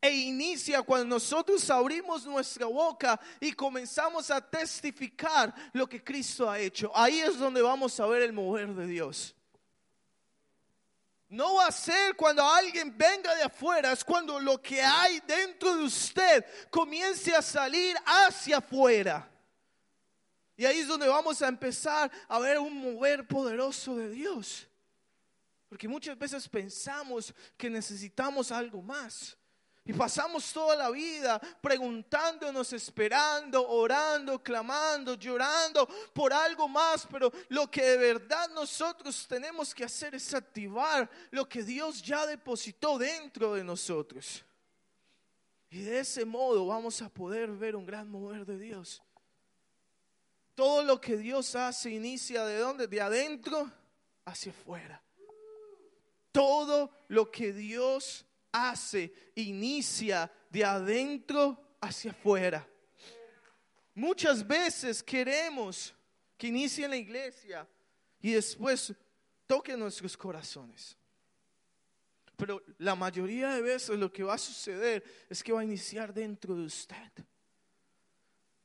e 0.00 0.12
inicia 0.12 0.82
cuando 0.82 1.16
nosotros 1.16 1.68
abrimos 1.68 2.24
nuestra 2.24 2.66
boca 2.66 3.20
y 3.40 3.52
comenzamos 3.54 4.30
a 4.30 4.40
testificar 4.40 5.52
lo 5.72 5.88
que 5.88 6.02
Cristo 6.04 6.48
ha 6.48 6.60
hecho. 6.60 6.92
Ahí 6.94 7.18
es 7.18 7.36
donde 7.36 7.60
vamos 7.60 7.98
a 7.98 8.06
ver 8.06 8.22
el 8.22 8.32
mover 8.32 8.68
de 8.68 8.86
Dios. 8.86 9.34
No 11.30 11.54
va 11.54 11.68
a 11.68 11.72
ser 11.72 12.16
cuando 12.16 12.44
alguien 12.44 12.92
venga 12.98 13.32
de 13.36 13.44
afuera, 13.44 13.92
es 13.92 14.02
cuando 14.02 14.40
lo 14.40 14.60
que 14.60 14.82
hay 14.82 15.20
dentro 15.20 15.76
de 15.76 15.84
usted 15.84 16.44
comience 16.70 17.32
a 17.32 17.40
salir 17.40 17.96
hacia 18.04 18.58
afuera. 18.58 19.30
Y 20.56 20.66
ahí 20.66 20.80
es 20.80 20.88
donde 20.88 21.06
vamos 21.06 21.40
a 21.40 21.46
empezar 21.46 22.10
a 22.28 22.38
ver 22.40 22.58
un 22.58 22.76
mover 22.76 23.26
poderoso 23.28 23.94
de 23.94 24.10
Dios. 24.10 24.66
Porque 25.68 25.86
muchas 25.86 26.18
veces 26.18 26.48
pensamos 26.48 27.32
que 27.56 27.70
necesitamos 27.70 28.50
algo 28.50 28.82
más. 28.82 29.38
Y 29.90 29.92
pasamos 29.92 30.52
toda 30.52 30.76
la 30.76 30.88
vida 30.88 31.40
preguntándonos, 31.60 32.72
esperando, 32.72 33.68
orando, 33.68 34.40
clamando, 34.40 35.14
llorando 35.14 35.84
por 36.12 36.32
algo 36.32 36.68
más, 36.68 37.08
pero 37.10 37.32
lo 37.48 37.68
que 37.68 37.82
de 37.82 37.96
verdad 37.96 38.50
nosotros 38.50 39.26
tenemos 39.26 39.74
que 39.74 39.82
hacer 39.82 40.14
es 40.14 40.32
activar 40.32 41.10
lo 41.32 41.48
que 41.48 41.64
Dios 41.64 42.02
ya 42.02 42.24
depositó 42.24 42.98
dentro 42.98 43.54
de 43.54 43.64
nosotros. 43.64 44.44
Y 45.70 45.80
de 45.80 45.98
ese 45.98 46.24
modo 46.24 46.68
vamos 46.68 47.02
a 47.02 47.08
poder 47.08 47.50
ver 47.50 47.74
un 47.74 47.84
gran 47.84 48.08
mover 48.08 48.46
de 48.46 48.60
Dios. 48.60 49.02
Todo 50.54 50.84
lo 50.84 51.00
que 51.00 51.16
Dios 51.16 51.56
hace 51.56 51.90
inicia 51.90 52.44
de 52.44 52.58
dónde? 52.58 52.86
De 52.86 53.00
adentro 53.00 53.68
hacia 54.24 54.52
afuera. 54.52 55.02
Todo 56.30 56.92
lo 57.08 57.28
que 57.32 57.52
Dios 57.52 58.24
hace, 58.52 59.12
inicia 59.34 60.30
de 60.50 60.64
adentro 60.64 61.76
hacia 61.80 62.10
afuera. 62.10 62.66
Muchas 63.94 64.46
veces 64.46 65.02
queremos 65.02 65.94
que 66.36 66.48
inicie 66.48 66.84
en 66.84 66.90
la 66.90 66.96
iglesia 66.96 67.68
y 68.20 68.32
después 68.32 68.94
toque 69.46 69.76
nuestros 69.76 70.16
corazones. 70.16 70.96
Pero 72.36 72.62
la 72.78 72.94
mayoría 72.94 73.50
de 73.50 73.60
veces 73.60 73.98
lo 73.98 74.10
que 74.10 74.22
va 74.22 74.34
a 74.34 74.38
suceder 74.38 75.04
es 75.28 75.42
que 75.42 75.52
va 75.52 75.60
a 75.60 75.64
iniciar 75.64 76.14
dentro 76.14 76.54
de 76.54 76.64
usted. 76.64 77.12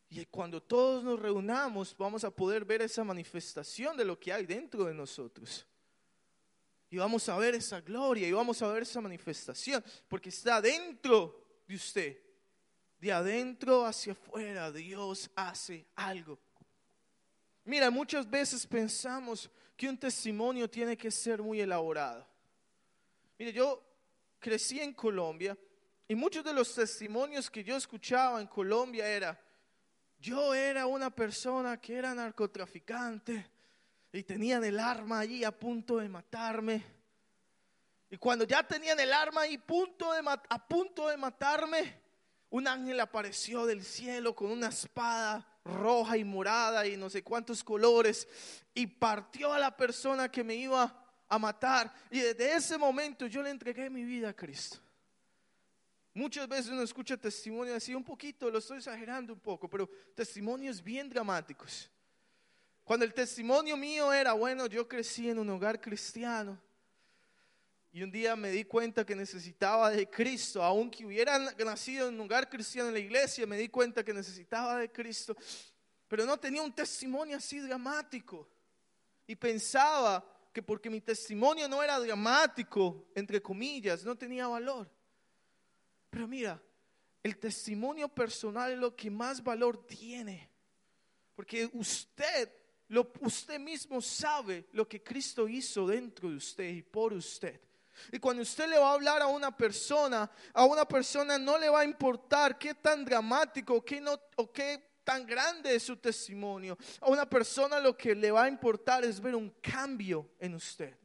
Y 0.09 0.25
cuando 0.27 0.61
todos 0.61 1.03
nos 1.03 1.19
reunamos 1.19 1.95
vamos 1.97 2.23
a 2.23 2.31
poder 2.31 2.63
ver 2.63 2.81
esa 2.83 3.03
manifestación 3.03 3.97
de 3.97 4.05
lo 4.05 4.17
que 4.17 4.31
hay 4.31 4.45
dentro 4.45 4.85
de 4.85 4.93
nosotros. 4.93 5.67
Y 6.95 6.97
vamos 6.97 7.27
a 7.27 7.37
ver 7.37 7.55
esa 7.55 7.81
gloria 7.81 8.25
y 8.25 8.31
vamos 8.31 8.61
a 8.61 8.71
ver 8.71 8.83
esa 8.83 9.01
manifestación, 9.01 9.83
porque 10.07 10.29
está 10.29 10.61
dentro 10.61 11.59
de 11.67 11.75
usted. 11.75 12.17
De 13.01 13.11
adentro 13.11 13.85
hacia 13.85 14.13
afuera, 14.13 14.71
Dios 14.71 15.29
hace 15.35 15.85
algo. 15.93 16.39
Mira, 17.65 17.91
muchas 17.91 18.29
veces 18.29 18.65
pensamos 18.65 19.49
que 19.75 19.89
un 19.89 19.97
testimonio 19.97 20.69
tiene 20.69 20.95
que 20.95 21.11
ser 21.11 21.41
muy 21.41 21.59
elaborado. 21.59 22.25
Mire, 23.37 23.51
yo 23.51 23.83
crecí 24.39 24.79
en 24.79 24.93
Colombia 24.93 25.57
y 26.07 26.15
muchos 26.15 26.45
de 26.45 26.53
los 26.53 26.73
testimonios 26.73 27.51
que 27.51 27.61
yo 27.61 27.75
escuchaba 27.75 28.39
en 28.39 28.47
Colombia 28.47 29.05
era, 29.05 29.37
yo 30.17 30.53
era 30.53 30.85
una 30.87 31.13
persona 31.13 31.75
que 31.75 31.95
era 31.95 32.15
narcotraficante, 32.15 33.51
y 34.17 34.23
tenían 34.23 34.63
el 34.63 34.79
arma 34.79 35.19
allí 35.19 35.43
a 35.43 35.51
punto 35.51 35.97
de 35.97 36.07
matarme. 36.07 36.83
Y 38.09 38.17
cuando 38.17 38.45
ya 38.45 38.65
tenían 38.65 38.99
el 38.99 39.11
arma 39.11 39.41
ahí 39.41 39.57
punto 39.57 40.13
de 40.13 40.21
a 40.25 40.67
punto 40.67 41.09
de 41.09 41.17
matarme, 41.17 41.99
un 42.49 42.67
ángel 42.67 42.99
apareció 42.99 43.65
del 43.65 43.83
cielo 43.83 44.33
con 44.33 44.51
una 44.51 44.69
espada 44.69 45.45
roja 45.65 46.15
y 46.15 46.23
morada 46.23 46.87
y 46.87 46.95
no 46.95 47.09
sé 47.09 47.23
cuántos 47.23 47.63
colores 47.63 48.27
y 48.73 48.87
partió 48.87 49.51
a 49.51 49.59
la 49.59 49.75
persona 49.75 50.31
que 50.31 50.43
me 50.43 50.55
iba 50.55 51.03
a 51.27 51.39
matar. 51.39 51.93
Y 52.09 52.19
desde 52.19 52.55
ese 52.55 52.77
momento 52.77 53.25
yo 53.25 53.41
le 53.41 53.49
entregué 53.49 53.89
mi 53.89 54.03
vida 54.03 54.29
a 54.29 54.33
Cristo. 54.33 54.77
Muchas 56.13 56.47
veces 56.47 56.71
uno 56.71 56.83
escucha 56.83 57.17
testimonios 57.17 57.75
así, 57.75 57.93
un 57.93 58.03
poquito, 58.03 58.49
lo 58.49 58.59
estoy 58.59 58.77
exagerando 58.77 59.33
un 59.33 59.39
poco, 59.41 59.69
pero 59.69 59.89
testimonios 60.15 60.81
bien 60.81 61.09
dramáticos. 61.09 61.89
Cuando 62.85 63.03
el 63.03 63.15
testimonio 63.15 63.75
mío 63.75 64.13
era, 64.13 64.33
bueno, 64.33 64.67
yo 64.67 64.87
crecí 64.87 65.27
en 65.27 65.39
un 65.39 65.49
hogar 65.49 65.81
cristiano 65.81 66.61
y 67.91 68.03
un 68.03 68.11
día 68.11 68.35
me 68.35 68.51
di 68.51 68.63
cuenta 68.63 69.03
que 69.03 69.15
necesitaba 69.15 69.89
de 69.89 70.07
Cristo, 70.07 70.61
aunque 70.61 71.03
hubiera 71.03 71.39
nacido 71.39 72.07
en 72.07 72.13
un 72.13 72.21
hogar 72.21 72.47
cristiano 72.47 72.89
en 72.89 72.93
la 72.93 72.99
iglesia, 72.99 73.47
me 73.47 73.57
di 73.57 73.69
cuenta 73.69 74.03
que 74.03 74.13
necesitaba 74.13 74.77
de 74.77 74.91
Cristo, 74.91 75.35
pero 76.07 76.25
no 76.25 76.37
tenía 76.37 76.61
un 76.61 76.75
testimonio 76.75 77.37
así 77.37 77.59
dramático. 77.59 78.47
Y 79.25 79.35
pensaba 79.35 80.23
que 80.53 80.61
porque 80.61 80.89
mi 80.89 81.01
testimonio 81.01 81.67
no 81.67 81.81
era 81.81 81.99
dramático, 81.99 83.07
entre 83.15 83.41
comillas, 83.41 84.05
no 84.05 84.15
tenía 84.15 84.47
valor. 84.47 84.87
Pero 86.11 86.27
mira, 86.27 86.61
el 87.23 87.35
testimonio 87.37 88.07
personal 88.09 88.73
es 88.73 88.77
lo 88.77 88.95
que 88.95 89.09
más 89.09 89.43
valor 89.43 89.87
tiene. 89.87 90.51
Porque 91.33 91.67
usted 91.73 92.51
lo, 92.89 93.11
usted 93.21 93.59
mismo 93.59 94.01
sabe 94.01 94.67
lo 94.73 94.87
que 94.87 95.01
Cristo 95.01 95.47
hizo 95.47 95.87
dentro 95.87 96.29
de 96.29 96.37
usted 96.37 96.69
y 96.69 96.81
por 96.81 97.13
usted. 97.13 97.59
Y 98.11 98.19
cuando 98.19 98.43
usted 98.43 98.67
le 98.67 98.77
va 98.77 98.89
a 98.89 98.93
hablar 98.93 99.21
a 99.21 99.27
una 99.27 99.55
persona, 99.55 100.29
a 100.53 100.65
una 100.65 100.85
persona 100.85 101.37
no 101.37 101.57
le 101.57 101.69
va 101.69 101.81
a 101.81 101.85
importar 101.85 102.57
qué 102.57 102.73
tan 102.73 103.05
dramático 103.05 103.83
qué 103.83 104.01
no, 104.01 104.19
o 104.35 104.51
qué 104.51 104.99
tan 105.03 105.25
grande 105.25 105.75
es 105.75 105.83
su 105.83 105.95
testimonio. 105.97 106.77
A 106.99 107.09
una 107.09 107.29
persona 107.29 107.79
lo 107.79 107.95
que 107.95 108.13
le 108.15 108.31
va 108.31 108.43
a 108.43 108.49
importar 108.49 109.05
es 109.05 109.21
ver 109.21 109.35
un 109.35 109.49
cambio 109.61 110.31
en 110.39 110.55
usted. 110.55 110.95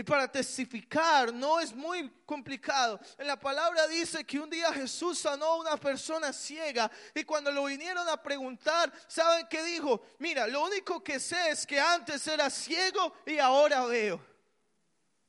Y 0.00 0.02
para 0.02 0.32
testificar 0.32 1.30
no 1.30 1.60
es 1.60 1.74
muy 1.74 2.10
complicado. 2.24 2.98
En 3.18 3.26
la 3.26 3.38
palabra 3.38 3.86
dice 3.86 4.24
que 4.24 4.40
un 4.40 4.48
día 4.48 4.72
Jesús 4.72 5.18
sanó 5.18 5.44
a 5.44 5.56
una 5.58 5.76
persona 5.76 6.32
ciega 6.32 6.90
y 7.14 7.22
cuando 7.22 7.52
lo 7.52 7.64
vinieron 7.64 8.08
a 8.08 8.16
preguntar, 8.16 8.90
¿saben 9.06 9.46
qué 9.50 9.62
dijo? 9.62 10.00
Mira, 10.18 10.46
lo 10.46 10.64
único 10.64 11.04
que 11.04 11.20
sé 11.20 11.50
es 11.50 11.66
que 11.66 11.78
antes 11.78 12.26
era 12.26 12.48
ciego 12.48 13.12
y 13.26 13.38
ahora 13.38 13.84
veo. 13.84 14.18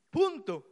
Punto. 0.09 0.65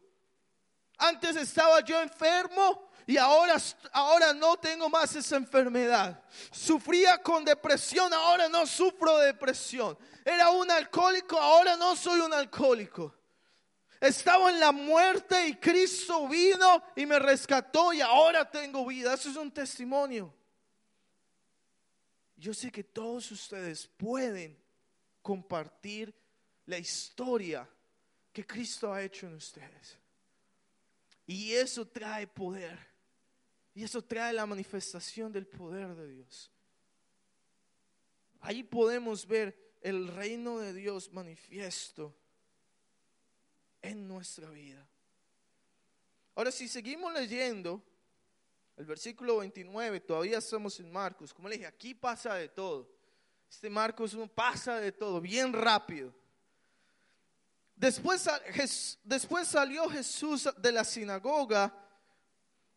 Antes 0.97 1.35
estaba 1.35 1.81
yo 1.81 1.99
enfermo 2.01 2.89
y 3.05 3.17
ahora, 3.17 3.57
ahora 3.91 4.33
no 4.33 4.55
tengo 4.55 4.87
más 4.87 5.13
esa 5.13 5.35
enfermedad. 5.35 6.23
Sufría 6.51 7.21
con 7.21 7.43
depresión, 7.43 8.13
ahora 8.13 8.47
no 8.47 8.65
sufro 8.65 9.17
de 9.17 9.25
depresión. 9.25 9.97
Era 10.23 10.51
un 10.51 10.71
alcohólico, 10.71 11.37
ahora 11.37 11.75
no 11.75 11.97
soy 11.97 12.21
un 12.21 12.33
alcohólico. 12.33 13.18
Estaba 13.99 14.49
en 14.49 14.59
la 14.59 14.71
muerte 14.71 15.47
y 15.47 15.55
Cristo 15.55 16.27
vino 16.27 16.83
y 16.95 17.05
me 17.05 17.19
rescató 17.19 17.91
y 17.91 17.99
ahora 17.99 18.49
tengo 18.49 18.85
vida. 18.85 19.13
Eso 19.13 19.29
es 19.29 19.35
un 19.35 19.51
testimonio. 19.51 20.33
Yo 22.37 22.53
sé 22.53 22.71
que 22.71 22.83
todos 22.83 23.29
ustedes 23.31 23.87
pueden 23.87 24.57
compartir 25.21 26.13
la 26.65 26.77
historia 26.77 27.67
que 28.31 28.45
Cristo 28.45 28.93
ha 28.93 29.03
hecho 29.03 29.27
en 29.27 29.33
ustedes. 29.33 29.97
Y 31.27 31.51
eso 31.51 31.85
trae 31.85 32.25
poder. 32.25 32.79
Y 33.75 33.83
eso 33.83 34.01
trae 34.01 34.31
la 34.31 34.45
manifestación 34.45 35.31
del 35.31 35.45
poder 35.45 35.93
de 35.95 36.07
Dios. 36.07 36.49
Ahí 38.39 38.63
podemos 38.63 39.27
ver 39.27 39.75
el 39.81 40.07
reino 40.07 40.59
de 40.59 40.73
Dios 40.73 41.11
manifiesto 41.11 42.15
en 43.81 44.07
nuestra 44.07 44.49
vida. 44.49 44.85
Ahora, 46.35 46.51
si 46.51 46.67
seguimos 46.67 47.13
leyendo 47.13 47.83
el 48.77 48.85
versículo 48.85 49.37
29, 49.37 49.99
todavía 49.99 50.37
estamos 50.37 50.79
en 50.79 50.91
Marcos. 50.91 51.33
Como 51.33 51.49
le 51.49 51.55
dije, 51.55 51.67
aquí 51.67 51.93
pasa 51.93 52.35
de 52.35 52.47
todo. 52.47 52.89
Este 53.49 53.69
Marcos 53.69 54.17
pasa 54.33 54.79
de 54.79 54.91
todo, 54.91 55.19
bien 55.19 55.51
rápido. 55.51 56.13
Después, 57.75 58.29
después 59.03 59.47
salió 59.47 59.89
Jesús 59.89 60.49
de 60.57 60.71
la 60.71 60.83
sinagoga 60.83 61.73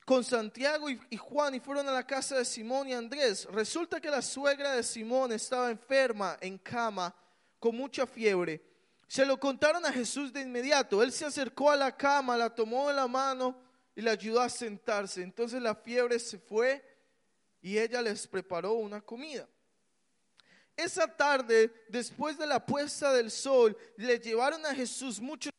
con 0.05 0.25
Santiago 0.25 0.89
y 0.91 1.17
Juan 1.17 1.55
y 1.55 1.61
fueron 1.61 1.89
a 1.89 1.93
la 1.93 2.07
casa 2.07 2.39
de 2.39 2.45
Simón 2.45 2.89
y 2.89 2.95
Andrés. 2.95 3.45
Resulta 3.47 4.01
que 4.01 4.11
la 4.11 4.23
suegra 4.23 4.73
de 4.73 4.83
Simón 4.83 5.33
estaba 5.33 5.71
enferma 5.71 6.37
en 6.41 6.59
cama 6.59 7.15
con 7.59 7.77
mucha 7.77 8.07
fiebre. 8.07 8.72
Se 9.13 9.27
lo 9.27 9.39
contaron 9.39 9.85
a 9.85 9.93
Jesús 9.93 10.33
de 10.33 10.41
inmediato. 10.41 11.03
Él 11.03 11.13
se 11.13 11.27
acercó 11.27 11.71
a 11.71 11.77
la 11.77 11.95
cama, 11.95 12.35
la 12.35 12.49
tomó 12.49 12.89
de 12.89 12.95
la 12.95 13.07
mano 13.07 13.55
y 13.95 14.01
le 14.01 14.09
ayudó 14.09 14.41
a 14.41 14.49
sentarse. 14.49 15.21
Entonces 15.21 15.61
la 15.61 15.75
fiebre 15.75 16.19
se 16.19 16.39
fue 16.39 16.83
y 17.61 17.77
ella 17.77 18.01
les 18.01 18.27
preparó 18.27 18.73
una 18.73 19.03
comida. 19.03 19.47
Esa 20.75 21.07
tarde, 21.07 21.71
después 21.91 22.39
de 22.39 22.47
la 22.47 22.65
puesta 22.65 23.13
del 23.13 23.31
sol, 23.31 23.77
le 23.99 24.19
llevaron 24.19 24.65
a 24.65 24.75
Jesús 24.75 25.21
muchos 25.21 25.53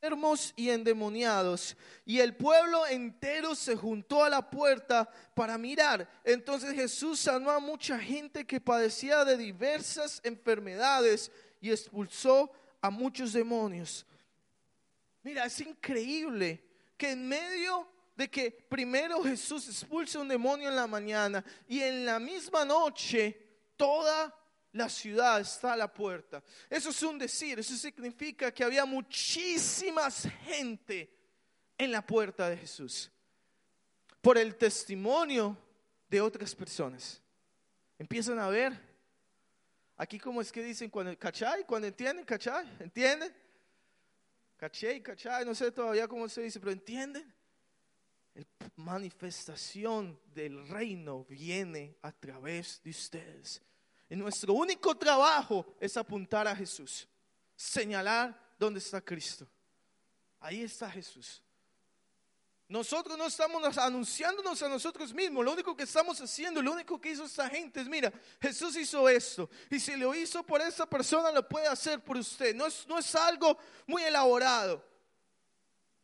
enfermos 0.00 0.52
y 0.54 0.70
endemoniados. 0.70 1.76
Y 2.06 2.20
el 2.20 2.36
pueblo 2.36 2.86
entero 2.86 3.56
se 3.56 3.74
juntó 3.74 4.22
a 4.22 4.30
la 4.30 4.48
puerta 4.48 5.10
para 5.34 5.58
mirar. 5.58 6.08
Entonces 6.22 6.74
Jesús 6.74 7.18
sanó 7.18 7.50
a 7.50 7.58
mucha 7.58 7.98
gente 7.98 8.46
que 8.46 8.60
padecía 8.60 9.24
de 9.24 9.36
diversas 9.36 10.20
enfermedades 10.22 11.32
y 11.60 11.72
expulsó 11.72 12.52
a 12.80 12.90
muchos 12.90 13.32
demonios. 13.32 14.06
Mira, 15.22 15.44
es 15.46 15.60
increíble 15.60 16.64
que 16.96 17.10
en 17.10 17.28
medio 17.28 17.88
de 18.16 18.28
que 18.30 18.50
primero 18.50 19.22
Jesús 19.22 19.68
expulsa 19.68 20.18
un 20.18 20.28
demonio 20.28 20.68
en 20.68 20.76
la 20.76 20.86
mañana 20.86 21.44
y 21.66 21.80
en 21.80 22.04
la 22.04 22.18
misma 22.18 22.64
noche 22.64 23.36
toda 23.76 24.34
la 24.72 24.88
ciudad 24.88 25.40
está 25.40 25.72
a 25.72 25.76
la 25.76 25.92
puerta. 25.92 26.42
Eso 26.68 26.90
es 26.90 27.02
un 27.02 27.18
decir, 27.18 27.58
eso 27.58 27.76
significa 27.76 28.52
que 28.52 28.64
había 28.64 28.84
muchísima 28.84 30.10
gente 30.10 31.10
en 31.76 31.90
la 31.90 32.06
puerta 32.06 32.48
de 32.48 32.56
Jesús 32.56 33.10
por 34.20 34.36
el 34.36 34.56
testimonio 34.56 35.56
de 36.08 36.20
otras 36.20 36.54
personas. 36.54 37.22
Empiezan 37.98 38.38
a 38.38 38.48
ver, 38.48 38.78
aquí 40.00 40.18
como 40.18 40.40
es 40.40 40.50
que 40.50 40.62
dicen, 40.62 40.88
cuando, 40.88 41.16
¿cachai? 41.18 41.64
Cuando 41.66 41.86
entienden, 41.86 42.24
¿cachai? 42.24 42.66
¿Entienden? 42.80 43.36
¿Cachai? 44.56 45.02
¿Cachai? 45.02 45.44
No 45.44 45.54
sé 45.54 45.70
todavía 45.70 46.08
cómo 46.08 46.26
se 46.26 46.40
dice, 46.40 46.58
pero 46.58 46.72
¿entienden? 46.72 47.34
La 48.32 48.44
manifestación 48.76 50.18
del 50.32 50.66
reino 50.68 51.24
viene 51.24 51.98
a 52.00 52.12
través 52.12 52.80
de 52.82 52.90
ustedes. 52.90 53.60
Y 54.08 54.16
nuestro 54.16 54.54
único 54.54 54.96
trabajo 54.96 55.76
es 55.78 55.94
apuntar 55.98 56.48
a 56.48 56.56
Jesús, 56.56 57.06
señalar 57.54 58.54
dónde 58.58 58.78
está 58.78 59.02
Cristo. 59.02 59.46
Ahí 60.40 60.62
está 60.62 60.90
Jesús. 60.90 61.42
Nosotros 62.70 63.18
no 63.18 63.26
estamos 63.26 63.76
anunciándonos 63.76 64.62
a 64.62 64.68
nosotros 64.68 65.12
mismos. 65.12 65.44
Lo 65.44 65.50
único 65.50 65.76
que 65.76 65.82
estamos 65.82 66.20
haciendo, 66.20 66.62
lo 66.62 66.70
único 66.70 67.00
que 67.00 67.10
hizo 67.10 67.24
esta 67.24 67.50
gente 67.50 67.80
es, 67.80 67.88
mira, 67.88 68.12
Jesús 68.40 68.76
hizo 68.76 69.08
esto. 69.08 69.50
Y 69.68 69.80
si 69.80 69.96
lo 69.96 70.14
hizo 70.14 70.44
por 70.44 70.60
esa 70.60 70.86
persona, 70.86 71.32
lo 71.32 71.48
puede 71.48 71.66
hacer 71.66 71.98
por 71.98 72.16
usted. 72.16 72.54
No 72.54 72.66
es, 72.66 72.86
no 72.86 72.96
es 72.96 73.12
algo 73.16 73.58
muy 73.88 74.04
elaborado. 74.04 74.86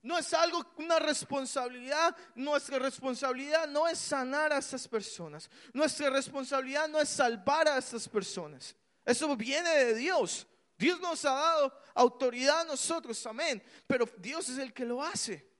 No 0.02 0.18
es 0.18 0.34
algo, 0.34 0.66
una 0.78 0.98
responsabilidad. 0.98 2.16
Nuestra 2.34 2.80
responsabilidad 2.80 3.68
no 3.68 3.86
es 3.86 4.00
sanar 4.00 4.52
a 4.52 4.58
estas 4.58 4.88
personas. 4.88 5.48
Nuestra 5.72 6.10
responsabilidad 6.10 6.88
no 6.88 7.00
es 7.00 7.08
salvar 7.08 7.68
a 7.68 7.78
estas 7.78 8.08
personas. 8.08 8.74
Eso 9.04 9.36
viene 9.36 9.70
de 9.70 9.94
Dios. 9.94 10.48
Dios 10.76 11.00
nos 11.00 11.24
ha 11.26 11.32
dado 11.32 11.80
autoridad 11.94 12.62
a 12.62 12.64
nosotros, 12.64 13.24
amén. 13.24 13.62
Pero 13.86 14.08
Dios 14.18 14.48
es 14.48 14.58
el 14.58 14.72
que 14.72 14.84
lo 14.84 15.00
hace. 15.00 15.55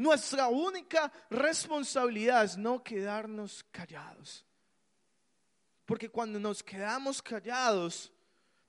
Nuestra 0.00 0.48
única 0.48 1.12
responsabilidad 1.28 2.42
es 2.42 2.56
no 2.56 2.82
quedarnos 2.82 3.62
callados. 3.70 4.46
Porque 5.84 6.08
cuando 6.08 6.40
nos 6.40 6.62
quedamos 6.62 7.20
callados, 7.20 8.10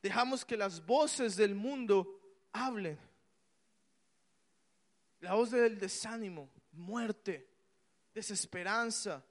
dejamos 0.04 0.44
que 0.44 0.58
las 0.58 0.86
voces 0.86 1.38
del 1.38 1.56
mundo 1.56 2.20
hablen. 2.52 3.00
La 5.22 5.36
voz 5.36 5.52
del 5.52 5.80
desánimo, 5.80 6.50
muerte, 6.74 7.48
desesperanza. 8.14 9.24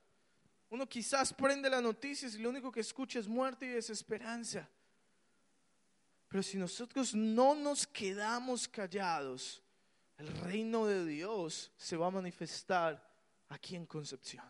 Uno 0.70 0.88
quizás 0.88 1.34
prende 1.34 1.68
las 1.68 1.82
noticias 1.82 2.34
y 2.34 2.38
lo 2.38 2.48
único 2.48 2.72
que 2.72 2.80
escucha 2.80 3.18
es 3.18 3.28
muerte 3.28 3.66
y 3.66 3.68
desesperanza. 3.68 4.66
Pero 6.28 6.42
si 6.42 6.56
nosotros 6.56 7.14
no 7.14 7.54
nos 7.54 7.86
quedamos 7.86 8.66
callados, 8.66 9.62
el 10.20 10.28
reino 10.42 10.86
de 10.86 11.04
Dios 11.06 11.72
se 11.76 11.96
va 11.96 12.08
a 12.08 12.10
manifestar 12.10 13.02
aquí 13.48 13.74
en 13.74 13.86
Concepción. 13.86 14.44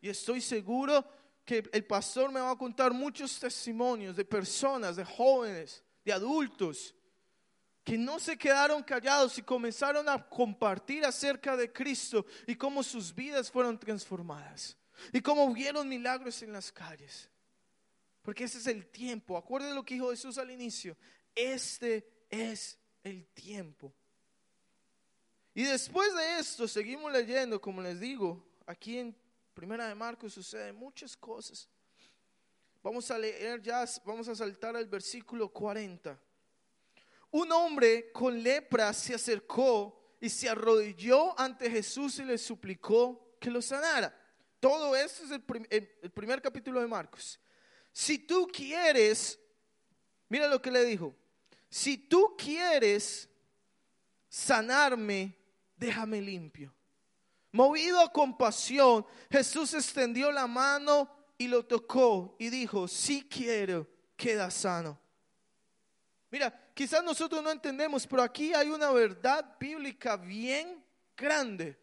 Y 0.00 0.08
estoy 0.08 0.40
seguro 0.40 1.04
que 1.44 1.62
el 1.72 1.84
pastor 1.84 2.32
me 2.32 2.40
va 2.40 2.50
a 2.50 2.58
contar 2.58 2.92
muchos 2.92 3.38
testimonios 3.38 4.16
de 4.16 4.24
personas, 4.24 4.96
de 4.96 5.04
jóvenes, 5.04 5.84
de 6.04 6.12
adultos, 6.12 6.94
que 7.84 7.96
no 7.96 8.18
se 8.18 8.36
quedaron 8.36 8.82
callados 8.82 9.38
y 9.38 9.42
comenzaron 9.42 10.08
a 10.08 10.28
compartir 10.28 11.04
acerca 11.04 11.56
de 11.56 11.72
Cristo 11.72 12.26
y 12.46 12.56
cómo 12.56 12.82
sus 12.82 13.14
vidas 13.14 13.50
fueron 13.50 13.78
transformadas 13.78 14.76
y 15.12 15.20
cómo 15.20 15.52
vieron 15.52 15.88
milagros 15.88 16.42
en 16.42 16.52
las 16.52 16.72
calles. 16.72 17.30
Porque 18.22 18.44
ese 18.44 18.58
es 18.58 18.66
el 18.66 18.86
tiempo. 18.86 19.36
Acuérdense 19.36 19.74
lo 19.74 19.84
que 19.84 19.94
dijo 19.94 20.10
Jesús 20.10 20.38
al 20.38 20.50
inicio. 20.50 20.96
Este 21.34 22.26
es 22.30 22.78
el 23.02 23.26
tiempo. 23.26 23.94
Y 25.54 25.62
después 25.62 26.14
de 26.14 26.38
esto 26.40 26.66
seguimos 26.66 27.12
leyendo, 27.12 27.60
como 27.60 27.80
les 27.80 28.00
digo, 28.00 28.44
aquí 28.66 28.98
en 28.98 29.16
Primera 29.54 29.86
de 29.86 29.94
Marcos 29.94 30.34
suceden 30.34 30.74
muchas 30.74 31.16
cosas. 31.16 31.68
Vamos 32.82 33.10
a 33.10 33.18
leer 33.18 33.62
ya, 33.62 33.84
vamos 34.04 34.28
a 34.28 34.34
saltar 34.34 34.76
al 34.76 34.86
versículo 34.86 35.48
40 35.48 36.18
un 37.34 37.50
hombre 37.50 38.12
con 38.12 38.40
lepra 38.40 38.92
se 38.92 39.12
acercó 39.12 40.14
y 40.20 40.28
se 40.28 40.48
arrodilló 40.48 41.36
ante 41.36 41.68
Jesús 41.68 42.20
y 42.20 42.24
le 42.24 42.38
suplicó 42.38 43.36
que 43.40 43.50
lo 43.50 43.60
sanara. 43.60 44.16
Todo 44.60 44.94
esto 44.94 45.24
es 45.24 45.32
el, 45.32 46.12
primer 46.12 46.40
capítulo 46.40 46.80
de 46.80 46.86
Marcos. 46.86 47.40
Si 47.92 48.18
tú 48.18 48.46
quieres, 48.46 49.36
mira 50.28 50.46
lo 50.46 50.62
que 50.62 50.70
le 50.70 50.84
dijo, 50.84 51.12
si 51.68 51.98
tú 51.98 52.36
quieres 52.38 53.28
sanarme, 54.28 55.36
déjame 55.76 56.20
limpio. 56.20 56.74
Movido 57.52 58.00
a 58.00 58.12
compasión, 58.12 59.06
Jesús 59.30 59.74
extendió 59.74 60.32
la 60.32 60.46
mano 60.46 61.08
y 61.38 61.46
lo 61.46 61.64
tocó 61.64 62.34
y 62.38 62.50
dijo, 62.50 62.88
si 62.88 63.28
quiero, 63.28 63.88
queda 64.16 64.50
sano. 64.50 64.98
Mira, 66.30 66.52
quizás 66.74 67.04
nosotros 67.04 67.42
no 67.42 67.50
entendemos, 67.52 68.06
pero 68.06 68.22
aquí 68.22 68.52
hay 68.52 68.70
una 68.70 68.90
verdad 68.90 69.56
bíblica 69.58 70.16
bien 70.16 70.84
grande. 71.16 71.78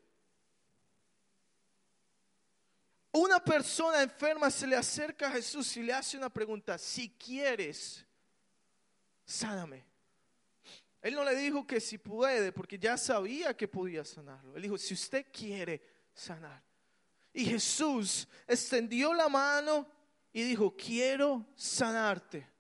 Una 3.14 3.44
persona 3.44 4.02
enferma 4.02 4.50
se 4.50 4.68
le 4.68 4.76
acerca 4.76 5.28
a 5.28 5.32
Jesús 5.32 5.76
y 5.78 5.84
le 5.84 5.94
hace 5.94 6.18
una 6.18 6.30
pregunta, 6.30 6.78
si 6.78 7.10
quieres, 7.10 8.06
sáname. 9.26 9.91
Él 11.02 11.16
no 11.16 11.24
le 11.24 11.36
dijo 11.36 11.66
que 11.66 11.80
si 11.80 11.98
puede, 11.98 12.52
porque 12.52 12.78
ya 12.78 12.98
sabía 12.98 13.56
que 13.56 13.68
podía 13.68 14.06
sanarlo. 14.06 14.56
Él 14.56 14.62
dijo, 14.62 14.78
si 14.78 14.94
usted 14.94 15.26
quiere 15.32 15.82
sanar. 16.14 16.64
Y 17.34 17.46
Jesús 17.46 18.28
extendió 18.48 19.14
la 19.14 19.30
mano 19.30 19.88
y 20.32 20.44
dijo, 20.44 20.76
quiero 20.76 21.48
sanarte. 21.56 22.52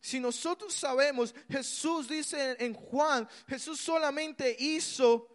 Si 0.00 0.18
nosotros 0.18 0.72
sabemos, 0.72 1.34
Jesús 1.50 2.08
dice 2.08 2.56
en 2.58 2.72
Juan, 2.72 3.28
Jesús 3.46 3.78
solamente 3.80 4.56
hizo 4.58 5.28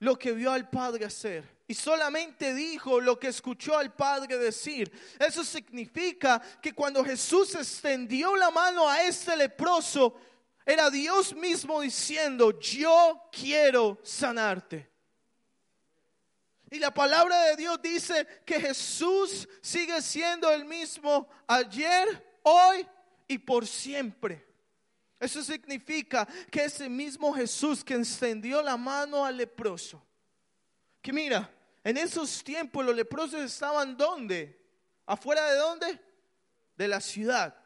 lo 0.00 0.18
que 0.18 0.32
vio 0.32 0.52
al 0.52 0.68
Padre 0.68 1.06
hacer. 1.06 1.60
Y 1.66 1.74
solamente 1.74 2.52
dijo 2.52 3.00
lo 3.00 3.18
que 3.18 3.28
escuchó 3.28 3.78
al 3.78 3.94
Padre 3.94 4.36
decir. 4.36 4.92
Eso 5.18 5.42
significa 5.44 6.40
que 6.60 6.74
cuando 6.74 7.02
Jesús 7.02 7.54
extendió 7.54 8.36
la 8.36 8.50
mano 8.50 8.86
a 8.88 9.02
este 9.02 9.34
leproso, 9.34 10.14
era 10.70 10.88
Dios 10.88 11.34
mismo 11.34 11.80
diciendo, 11.80 12.56
yo 12.60 13.28
quiero 13.32 13.98
sanarte. 14.04 14.88
Y 16.70 16.78
la 16.78 16.94
palabra 16.94 17.42
de 17.46 17.56
Dios 17.56 17.82
dice 17.82 18.24
que 18.46 18.60
Jesús 18.60 19.48
sigue 19.60 20.00
siendo 20.00 20.48
el 20.52 20.64
mismo 20.64 21.28
ayer, 21.48 22.38
hoy 22.44 22.86
y 23.26 23.38
por 23.38 23.66
siempre. 23.66 24.46
Eso 25.18 25.42
significa 25.42 26.24
que 26.52 26.64
ese 26.64 26.88
mismo 26.88 27.32
Jesús 27.32 27.82
que 27.82 27.94
extendió 27.94 28.62
la 28.62 28.76
mano 28.76 29.24
al 29.24 29.36
leproso, 29.36 30.00
que 31.02 31.12
mira, 31.12 31.52
en 31.82 31.96
esos 31.96 32.44
tiempos 32.44 32.84
los 32.84 32.94
leprosos 32.94 33.40
estaban 33.40 33.96
¿dónde? 33.96 34.56
¿Afuera 35.04 35.50
de 35.50 35.56
dónde? 35.56 36.00
De 36.76 36.86
la 36.86 37.00
ciudad. 37.00 37.56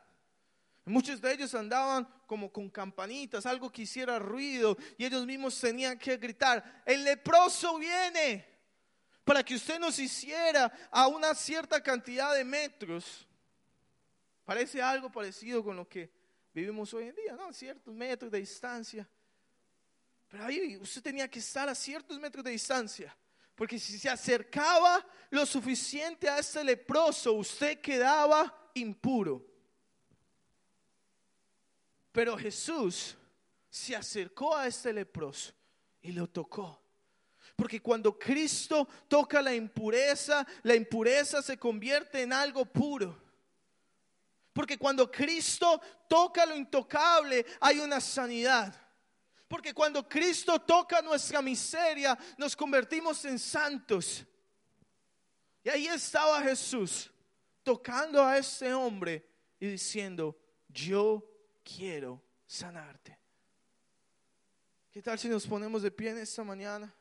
Muchos 0.86 1.20
de 1.20 1.34
ellos 1.34 1.54
andaban 1.54 2.08
como 2.26 2.52
con 2.52 2.68
campanitas, 2.70 3.46
algo 3.46 3.70
que 3.70 3.82
hiciera 3.82 4.18
ruido, 4.18 4.76
y 4.96 5.04
ellos 5.04 5.26
mismos 5.26 5.58
tenían 5.60 5.98
que 5.98 6.16
gritar, 6.16 6.82
el 6.86 7.04
leproso 7.04 7.78
viene, 7.78 8.46
para 9.24 9.42
que 9.42 9.54
usted 9.54 9.78
nos 9.78 9.98
hiciera 9.98 10.72
a 10.90 11.06
una 11.06 11.34
cierta 11.34 11.82
cantidad 11.82 12.34
de 12.34 12.44
metros 12.44 13.26
Parece 14.44 14.82
algo 14.82 15.10
parecido 15.10 15.64
con 15.64 15.76
lo 15.76 15.88
que 15.88 16.10
vivimos 16.52 16.92
hoy 16.92 17.08
en 17.08 17.14
día, 17.14 17.34
¿no? 17.34 17.52
Ciertos 17.52 17.94
metros 17.94 18.30
de 18.30 18.38
distancia. 18.38 19.08
Pero 20.28 20.44
ahí 20.44 20.76
usted 20.76 21.02
tenía 21.02 21.28
que 21.28 21.38
estar 21.38 21.68
a 21.68 21.74
ciertos 21.74 22.20
metros 22.20 22.44
de 22.44 22.50
distancia. 22.50 23.16
Porque 23.54 23.78
si 23.78 23.98
se 23.98 24.10
acercaba 24.10 25.04
lo 25.30 25.46
suficiente 25.46 26.28
a 26.28 26.38
ese 26.38 26.62
leproso, 26.62 27.32
usted 27.32 27.80
quedaba 27.80 28.70
impuro. 28.74 29.46
Pero 32.14 32.38
Jesús 32.38 33.16
se 33.68 33.96
acercó 33.96 34.56
a 34.56 34.68
este 34.68 34.92
leproso 34.92 35.52
y 36.00 36.12
lo 36.12 36.28
tocó. 36.28 36.80
Porque 37.56 37.82
cuando 37.82 38.16
Cristo 38.16 38.86
toca 39.08 39.42
la 39.42 39.52
impureza, 39.52 40.46
la 40.62 40.76
impureza 40.76 41.42
se 41.42 41.58
convierte 41.58 42.22
en 42.22 42.32
algo 42.32 42.64
puro. 42.66 43.20
Porque 44.52 44.78
cuando 44.78 45.10
Cristo 45.10 45.80
toca 46.08 46.46
lo 46.46 46.54
intocable, 46.54 47.44
hay 47.58 47.80
una 47.80 48.00
sanidad. 48.00 48.72
Porque 49.48 49.74
cuando 49.74 50.08
Cristo 50.08 50.60
toca 50.60 51.02
nuestra 51.02 51.42
miseria, 51.42 52.16
nos 52.38 52.54
convertimos 52.54 53.24
en 53.24 53.40
santos. 53.40 54.24
Y 55.64 55.68
ahí 55.68 55.88
estaba 55.88 56.40
Jesús 56.42 57.10
tocando 57.64 58.22
a 58.22 58.38
ese 58.38 58.72
hombre 58.72 59.26
y 59.58 59.66
diciendo, 59.66 60.38
yo 60.68 61.33
quiero 61.64 62.22
sanarte. 62.46 63.18
¿Qué 64.92 65.02
tal 65.02 65.18
si 65.18 65.28
nos 65.28 65.46
ponemos 65.46 65.82
de 65.82 65.90
pie 65.90 66.10
en 66.10 66.18
esta 66.18 66.44
mañana? 66.44 66.94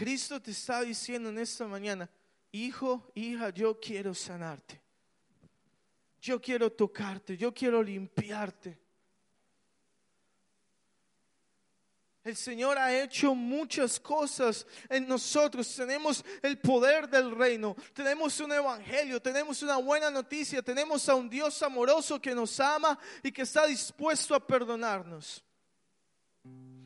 Cristo 0.00 0.40
te 0.40 0.52
está 0.52 0.80
diciendo 0.80 1.28
en 1.28 1.38
esta 1.38 1.66
mañana, 1.66 2.08
hijo, 2.52 3.12
hija, 3.14 3.50
yo 3.50 3.78
quiero 3.78 4.14
sanarte. 4.14 4.80
Yo 6.22 6.40
quiero 6.40 6.72
tocarte, 6.72 7.36
yo 7.36 7.52
quiero 7.52 7.82
limpiarte. 7.82 8.78
El 12.22 12.36
Señor 12.36 12.76
ha 12.76 12.94
hecho 12.94 13.34
muchas 13.34 13.98
cosas 13.98 14.66
en 14.90 15.08
nosotros. 15.08 15.74
Tenemos 15.74 16.22
el 16.42 16.58
poder 16.58 17.08
del 17.08 17.34
reino. 17.34 17.74
Tenemos 17.94 18.38
un 18.40 18.52
evangelio. 18.52 19.22
Tenemos 19.22 19.62
una 19.62 19.78
buena 19.78 20.10
noticia. 20.10 20.60
Tenemos 20.60 21.08
a 21.08 21.14
un 21.14 21.30
Dios 21.30 21.62
amoroso 21.62 22.20
que 22.20 22.34
nos 22.34 22.60
ama 22.60 22.98
y 23.22 23.32
que 23.32 23.42
está 23.42 23.66
dispuesto 23.66 24.34
a 24.34 24.46
perdonarnos. 24.46 25.42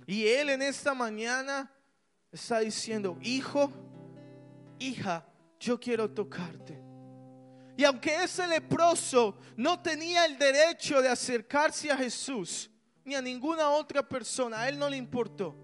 Y 0.06 0.26
Él 0.26 0.50
en 0.50 0.62
esta 0.62 0.94
mañana 0.94 1.72
está 2.30 2.60
diciendo, 2.60 3.18
hijo, 3.22 3.72
hija, 4.78 5.26
yo 5.58 5.80
quiero 5.80 6.08
tocarte. 6.10 6.80
Y 7.76 7.82
aunque 7.82 8.22
ese 8.22 8.46
leproso 8.46 9.36
no 9.56 9.82
tenía 9.82 10.26
el 10.26 10.38
derecho 10.38 11.02
de 11.02 11.08
acercarse 11.08 11.90
a 11.90 11.96
Jesús, 11.96 12.70
ni 13.04 13.14
a 13.14 13.22
ninguna 13.22 13.70
otra 13.70 14.06
persona. 14.06 14.60
A 14.60 14.68
él 14.68 14.78
no 14.78 14.88
le 14.88 14.96
importó. 14.96 15.54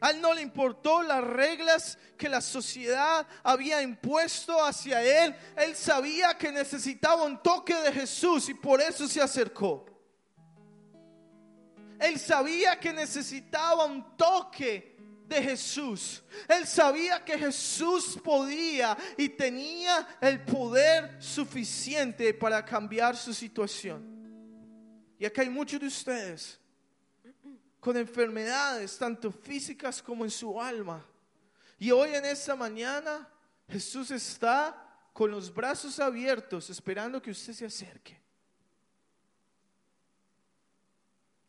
A 0.00 0.10
él 0.10 0.20
no 0.20 0.34
le 0.34 0.42
importó 0.42 1.02
las 1.02 1.24
reglas 1.24 1.98
que 2.18 2.28
la 2.28 2.40
sociedad 2.40 3.26
había 3.42 3.80
impuesto 3.80 4.62
hacia 4.62 5.02
él. 5.02 5.34
Él 5.56 5.74
sabía 5.74 6.36
que 6.36 6.52
necesitaba 6.52 7.22
un 7.24 7.42
toque 7.42 7.74
de 7.74 7.92
Jesús 7.92 8.48
y 8.48 8.54
por 8.54 8.80
eso 8.80 9.08
se 9.08 9.22
acercó. 9.22 9.86
Él 11.98 12.18
sabía 12.18 12.78
que 12.78 12.92
necesitaba 12.92 13.86
un 13.86 14.16
toque 14.16 14.96
de 15.26 15.42
Jesús. 15.42 16.22
Él 16.46 16.66
sabía 16.66 17.24
que 17.24 17.38
Jesús 17.38 18.18
podía 18.22 18.96
y 19.16 19.30
tenía 19.30 20.06
el 20.20 20.44
poder 20.44 21.16
suficiente 21.20 22.34
para 22.34 22.64
cambiar 22.64 23.16
su 23.16 23.32
situación. 23.32 24.15
Y 25.18 25.24
acá 25.24 25.42
hay 25.42 25.48
muchos 25.48 25.80
de 25.80 25.86
ustedes 25.86 26.60
con 27.80 27.96
enfermedades, 27.96 28.98
tanto 28.98 29.30
físicas 29.30 30.02
como 30.02 30.24
en 30.24 30.30
su 30.30 30.60
alma. 30.60 31.04
Y 31.78 31.90
hoy 31.90 32.14
en 32.14 32.24
esta 32.24 32.56
mañana 32.56 33.28
Jesús 33.68 34.10
está 34.10 34.82
con 35.12 35.30
los 35.30 35.52
brazos 35.52 35.98
abiertos 35.98 36.68
esperando 36.68 37.22
que 37.22 37.30
usted 37.30 37.52
se 37.52 37.64
acerque. 37.64 38.20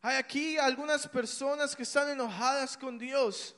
Hay 0.01 0.15
aquí 0.15 0.57
algunas 0.57 1.05
personas 1.05 1.75
que 1.75 1.83
están 1.83 2.09
enojadas 2.09 2.77
con 2.77 2.97
Dios 2.97 3.56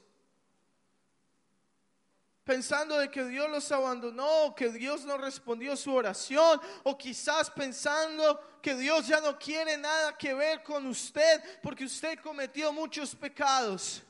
pensando 2.49 2.97
de 2.97 3.12
que 3.12 3.23
Dios 3.25 3.47
los 3.47 3.71
abandonó, 3.71 4.55
que 4.55 4.71
Dios 4.71 5.05
no 5.05 5.19
respondió 5.19 5.77
su 5.77 5.93
oración, 5.93 6.59
o 6.81 6.97
quizás 6.97 7.47
pensando 7.51 8.41
que 8.59 8.73
Dios 8.73 9.05
ya 9.05 9.21
no 9.21 9.38
quiere 9.38 9.77
nada 9.77 10.17
que 10.17 10.33
ver 10.33 10.63
con 10.63 10.88
usted 10.88 11.43
porque 11.62 11.85
usted 11.85 12.17
cometió 12.17 12.73
muchos 12.73 13.13
pecados. 13.13 14.01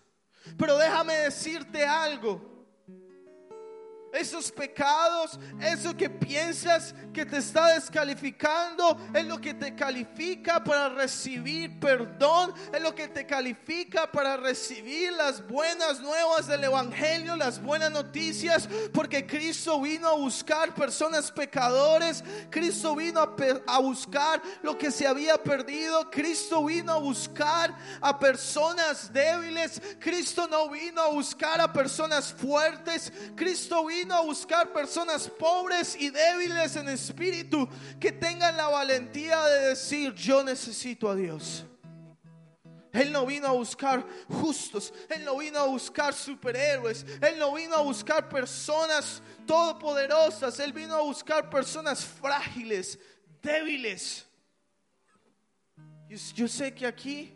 Pero 0.58 0.78
déjame 0.78 1.16
decirte 1.16 1.86
algo. 1.86 2.59
Esos 4.12 4.52
pecados, 4.52 5.40
eso 5.62 5.96
que 5.96 6.10
piensas 6.10 6.96
que 7.14 7.26
te 7.26 7.38
está 7.38 7.74
descalificando, 7.76 8.98
es 9.14 9.26
lo 9.26 9.40
que 9.40 9.54
te 9.54 9.76
califica 9.76 10.64
para 10.64 10.90
recibir 10.90 11.80
perdón, 11.80 12.54
es 12.74 12.82
lo 12.82 12.96
que 12.96 13.08
te 13.08 13.28
califica 13.28 14.12
para 14.12 14.36
recibir 14.38 15.14
las 15.14 15.48
buenas 15.48 16.00
nuevas 16.00 16.48
del 16.48 16.64
Evangelio, 16.64 17.36
las 17.36 17.62
buenas 17.62 17.92
noticias, 17.92 18.68
porque 18.94 19.28
Cristo 19.28 19.80
vino 19.80 20.08
a 20.08 20.16
buscar 20.16 20.74
personas 20.74 21.32
pecadores, 21.32 22.24
Cristo 22.50 22.96
vino 22.96 23.22
a, 23.22 23.36
a 23.68 23.80
buscar 23.80 24.42
lo 24.64 24.76
que 24.76 24.90
se 24.90 25.06
había 25.06 25.38
perdido, 25.38 26.10
Cristo 26.10 26.66
vino 26.66 26.94
a 26.94 27.00
buscar 27.00 27.78
a 28.02 28.18
personas 28.18 29.14
débiles, 29.14 29.80
Cristo 30.00 30.48
no 30.48 30.70
vino 30.70 31.00
a 31.00 31.10
buscar 31.10 31.62
a 31.62 31.72
personas 31.72 32.34
fuertes, 32.34 33.14
Cristo 33.36 33.86
vino 33.86 33.99
vino 34.00 34.16
a 34.16 34.22
buscar 34.22 34.72
personas 34.72 35.28
pobres 35.28 35.96
y 36.00 36.10
débiles 36.10 36.76
en 36.76 36.90
espíritu 36.90 37.68
que 38.00 38.12
tengan 38.12 38.56
la 38.56 38.68
valentía 38.68 39.42
de 39.44 39.70
decir, 39.70 40.14
yo 40.14 40.44
necesito 40.44 41.10
a 41.10 41.16
Dios. 41.16 41.66
Él 42.92 43.12
no 43.12 43.26
vino 43.26 43.48
a 43.48 43.52
buscar 43.52 44.06
justos, 44.28 44.94
Él 45.10 45.24
no 45.24 45.38
vino 45.38 45.60
a 45.60 45.68
buscar 45.68 46.14
superhéroes, 46.14 47.06
Él 47.22 47.38
no 47.38 47.54
vino 47.54 47.76
a 47.76 47.82
buscar 47.82 48.28
personas 48.28 49.22
todopoderosas, 49.46 50.60
Él 50.60 50.74
vino 50.74 50.96
a 50.96 51.02
buscar 51.02 51.50
personas 51.50 52.04
frágiles, 52.04 52.98
débiles. 53.42 54.26
Yo 56.34 56.48
sé 56.48 56.74
que 56.74 56.88
aquí, 56.88 57.32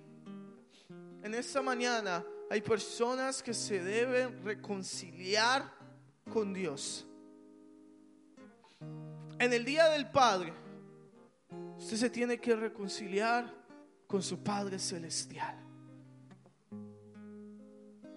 en 1.22 1.36
esta 1.36 1.62
mañana, 1.62 2.26
hay 2.50 2.62
personas 2.62 3.44
que 3.44 3.54
se 3.54 3.80
deben 3.80 4.44
reconciliar 4.44 5.83
con 6.34 6.52
Dios. 6.52 7.06
En 9.38 9.54
el 9.54 9.64
día 9.64 9.88
del 9.90 10.10
Padre, 10.10 10.52
usted 11.78 11.96
se 11.96 12.10
tiene 12.10 12.40
que 12.40 12.56
reconciliar 12.56 13.54
con 14.08 14.24
su 14.24 14.42
Padre 14.42 14.80
Celestial. 14.80 15.56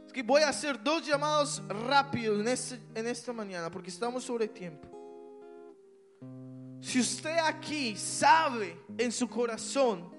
Es 0.06 0.12
que 0.14 0.22
voy 0.22 0.40
a 0.40 0.48
hacer 0.48 0.82
dos 0.82 1.06
llamados 1.06 1.62
rápidos 1.68 2.40
en, 2.40 2.48
este, 2.48 2.80
en 2.94 3.06
esta 3.06 3.34
mañana 3.34 3.70
porque 3.70 3.90
estamos 3.90 4.24
sobre 4.24 4.48
tiempo. 4.48 4.88
Si 6.80 6.98
usted 6.98 7.36
aquí 7.44 7.96
sabe 7.96 8.80
en 8.96 9.12
su 9.12 9.28
corazón 9.28 10.10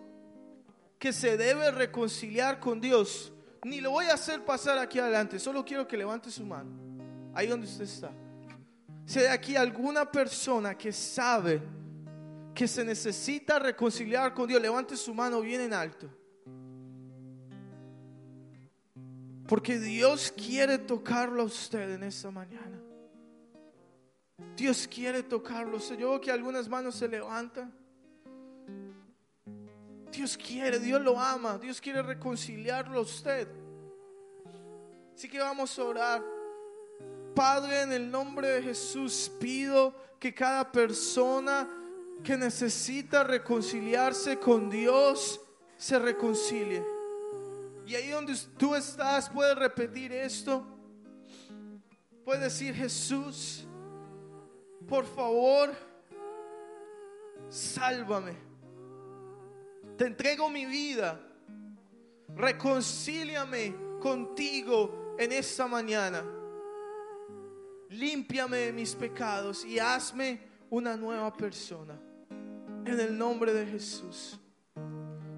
que 0.99 1.12
se 1.12 1.36
debe 1.36 1.71
reconciliar 1.71 2.60
con 2.60 2.79
Dios, 2.79 3.33
ni 3.63 3.81
lo 3.81 3.89
voy 3.89 4.05
a 4.05 4.13
hacer 4.13 4.45
pasar 4.45 4.77
aquí 4.77 4.99
adelante, 4.99 5.39
solo 5.39 5.65
quiero 5.65 5.88
que 5.88 5.97
levante 5.97 6.29
su 6.29 6.45
mano 6.45 6.96
ahí 7.38 7.45
donde 7.45 7.67
usted 7.67 7.84
está. 7.84 8.12
Si 9.06 9.19
hay 9.19 9.28
aquí 9.28 9.56
alguna 9.56 10.12
persona 10.12 10.76
que 10.76 10.91
sabe 10.91 11.62
que 12.56 12.67
se 12.67 12.84
necesita 12.84 13.60
reconciliar 13.60 14.34
con 14.34 14.47
Dios, 14.47 14.60
levante 14.60 14.97
su 14.97 15.13
mano 15.13 15.41
bien 15.41 15.62
en 15.62 15.73
alto. 15.73 16.10
Porque 19.47 19.78
Dios 19.78 20.34
quiere 20.36 20.80
tocarlo 20.80 21.43
a 21.43 21.45
usted 21.45 21.91
en 21.91 22.04
esta 22.04 22.32
mañana. 22.32 22.82
Dios 24.56 24.88
quiere 24.88 25.21
tocarlo. 25.21 25.78
Yo 25.78 26.10
veo 26.10 26.21
que 26.21 26.32
algunas 26.32 26.67
manos 26.67 26.95
se 26.95 27.08
levantan. 27.08 27.71
Dios 30.12 30.36
quiere, 30.36 30.80
Dios 30.80 31.00
lo 31.04 31.19
ama, 31.19 31.60
Dios 31.60 31.80
quiere 31.80 32.02
reconciliarlo 32.02 32.97
a 32.97 33.02
usted. 33.04 33.47
Así 35.13 35.30
que 35.30 35.38
vamos 35.38 35.78
a 35.78 35.84
orar. 35.84 36.37
Padre, 37.38 37.84
en 37.84 37.93
el 37.93 38.10
nombre 38.10 38.47
de 38.47 38.63
Jesús 38.63 39.32
pido 39.39 39.93
que 40.19 40.34
cada 40.34 40.71
persona 40.71 41.69
que 42.23 42.36
necesita 42.36 43.23
reconciliarse 43.23 44.39
con 44.39 44.71
Dios 44.71 45.39
se 45.78 46.00
reconcilie. 46.00 46.84
Y 47.86 47.93
ahí 47.93 48.10
donde 48.10 48.36
tú 48.58 48.73
estás, 48.73 49.30
puedes 49.30 49.56
repetir 49.56 50.12
esto. 50.13 50.65
Puedes 52.26 52.41
decir, 52.41 52.73
Jesús, 52.73 53.67
por 54.89 55.06
favor, 55.06 55.76
sálvame. 57.50 58.34
Te 59.95 60.08
entrego 60.08 60.50
mi 60.50 60.65
vida. 60.65 61.21
Reconcíliame 62.36 63.76
contigo 64.02 65.15
en 65.19 65.34
esta 65.34 65.67
mañana. 65.67 66.37
Límpiame 67.89 68.58
de 68.58 68.73
mis 68.73 68.95
pecados 68.95 69.63
y 69.65 69.80
hazme 69.80 70.41
una 70.69 70.95
nueva 70.95 71.34
persona. 71.34 72.00
En 72.86 73.00
el 73.00 73.17
nombre 73.17 73.54
de 73.54 73.65
Jesús. 73.65 74.39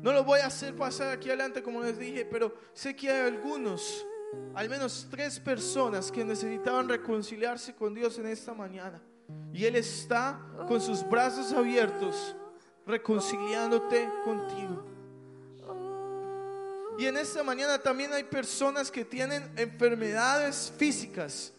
No 0.01 0.13
lo 0.13 0.23
voy 0.23 0.39
a 0.39 0.47
hacer 0.47 0.75
pasar 0.75 1.09
aquí 1.09 1.27
adelante 1.29 1.61
como 1.61 1.81
les 1.81 1.97
dije, 1.97 2.25
pero 2.25 2.53
sé 2.73 2.95
que 2.95 3.09
hay 3.09 3.27
algunos, 3.27 4.05
al 4.53 4.69
menos 4.69 5.07
tres 5.11 5.39
personas 5.39 6.11
que 6.11 6.23
necesitaban 6.23 6.87
reconciliarse 6.87 7.75
con 7.75 7.93
Dios 7.93 8.17
en 8.17 8.27
esta 8.27 8.53
mañana. 8.53 9.01
Y 9.53 9.65
Él 9.65 9.75
está 9.75 10.39
con 10.67 10.79
sus 10.79 11.07
brazos 11.07 11.51
abiertos, 11.51 12.35
reconciliándote 12.85 14.09
contigo. 14.23 14.85
Y 16.97 17.05
en 17.05 17.17
esta 17.17 17.43
mañana 17.43 17.77
también 17.79 18.13
hay 18.13 18.23
personas 18.23 18.91
que 18.91 19.05
tienen 19.05 19.51
enfermedades 19.55 20.71
físicas 20.77 21.53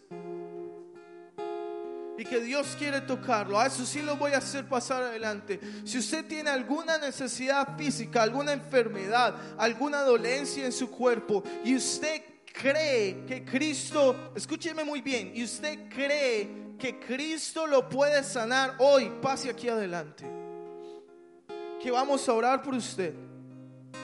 y 2.17 2.25
que 2.25 2.39
Dios 2.39 2.75
quiere 2.77 3.01
tocarlo. 3.01 3.59
A 3.59 3.67
eso 3.67 3.85
sí 3.85 4.01
lo 4.01 4.17
voy 4.17 4.33
a 4.33 4.37
hacer 4.37 4.67
pasar 4.67 5.03
adelante. 5.03 5.59
Si 5.85 5.97
usted 5.97 6.25
tiene 6.25 6.49
alguna 6.49 6.97
necesidad 6.97 7.77
física, 7.77 8.21
alguna 8.21 8.53
enfermedad, 8.53 9.35
alguna 9.57 10.01
dolencia 10.01 10.65
en 10.65 10.71
su 10.71 10.89
cuerpo 10.89 11.43
y 11.63 11.75
usted 11.75 12.21
cree 12.51 13.25
que 13.25 13.43
Cristo, 13.43 14.31
escúcheme 14.35 14.83
muy 14.83 15.01
bien, 15.01 15.31
y 15.33 15.43
usted 15.43 15.89
cree 15.89 16.75
que 16.77 16.99
Cristo 16.99 17.67
lo 17.67 17.87
puede 17.87 18.23
sanar 18.23 18.75
hoy, 18.79 19.11
pase 19.21 19.49
aquí 19.49 19.69
adelante. 19.69 20.25
Que 21.81 21.91
vamos 21.91 22.27
a 22.27 22.33
orar 22.33 22.61
por 22.61 22.75
usted. 22.75 23.13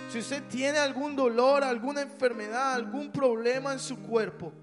Si 0.10 0.20
usted 0.20 0.44
tiene 0.48 0.78
algún 0.78 1.16
dolor, 1.16 1.64
alguna 1.64 2.02
enfermedad, 2.02 2.74
algún 2.74 3.12
problema 3.12 3.74
en 3.74 3.80
su 3.80 4.00
cuerpo, 4.00 4.54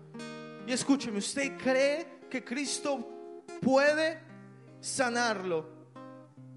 y 0.67 0.73
escúcheme, 0.73 1.19
usted 1.19 1.57
cree 1.59 2.07
que 2.31 2.43
Cristo 2.43 3.14
puede 3.61 4.21
sanarlo. 4.81 5.69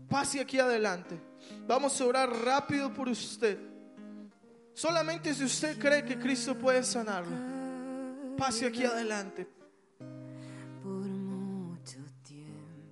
Pase 0.09 0.39
aquí 0.39 0.59
adelante. 0.59 1.19
Vamos 1.67 1.99
a 1.99 2.05
orar 2.05 2.29
rápido 2.29 2.93
por 2.93 3.09
usted. 3.09 3.57
Solamente 4.73 5.33
si 5.33 5.43
usted 5.43 5.77
cree 5.79 6.05
que 6.05 6.17
Cristo 6.19 6.55
puede 6.55 6.83
sanarlo, 6.83 7.35
pase 8.37 8.67
aquí 8.67 8.85
adelante. 8.85 9.47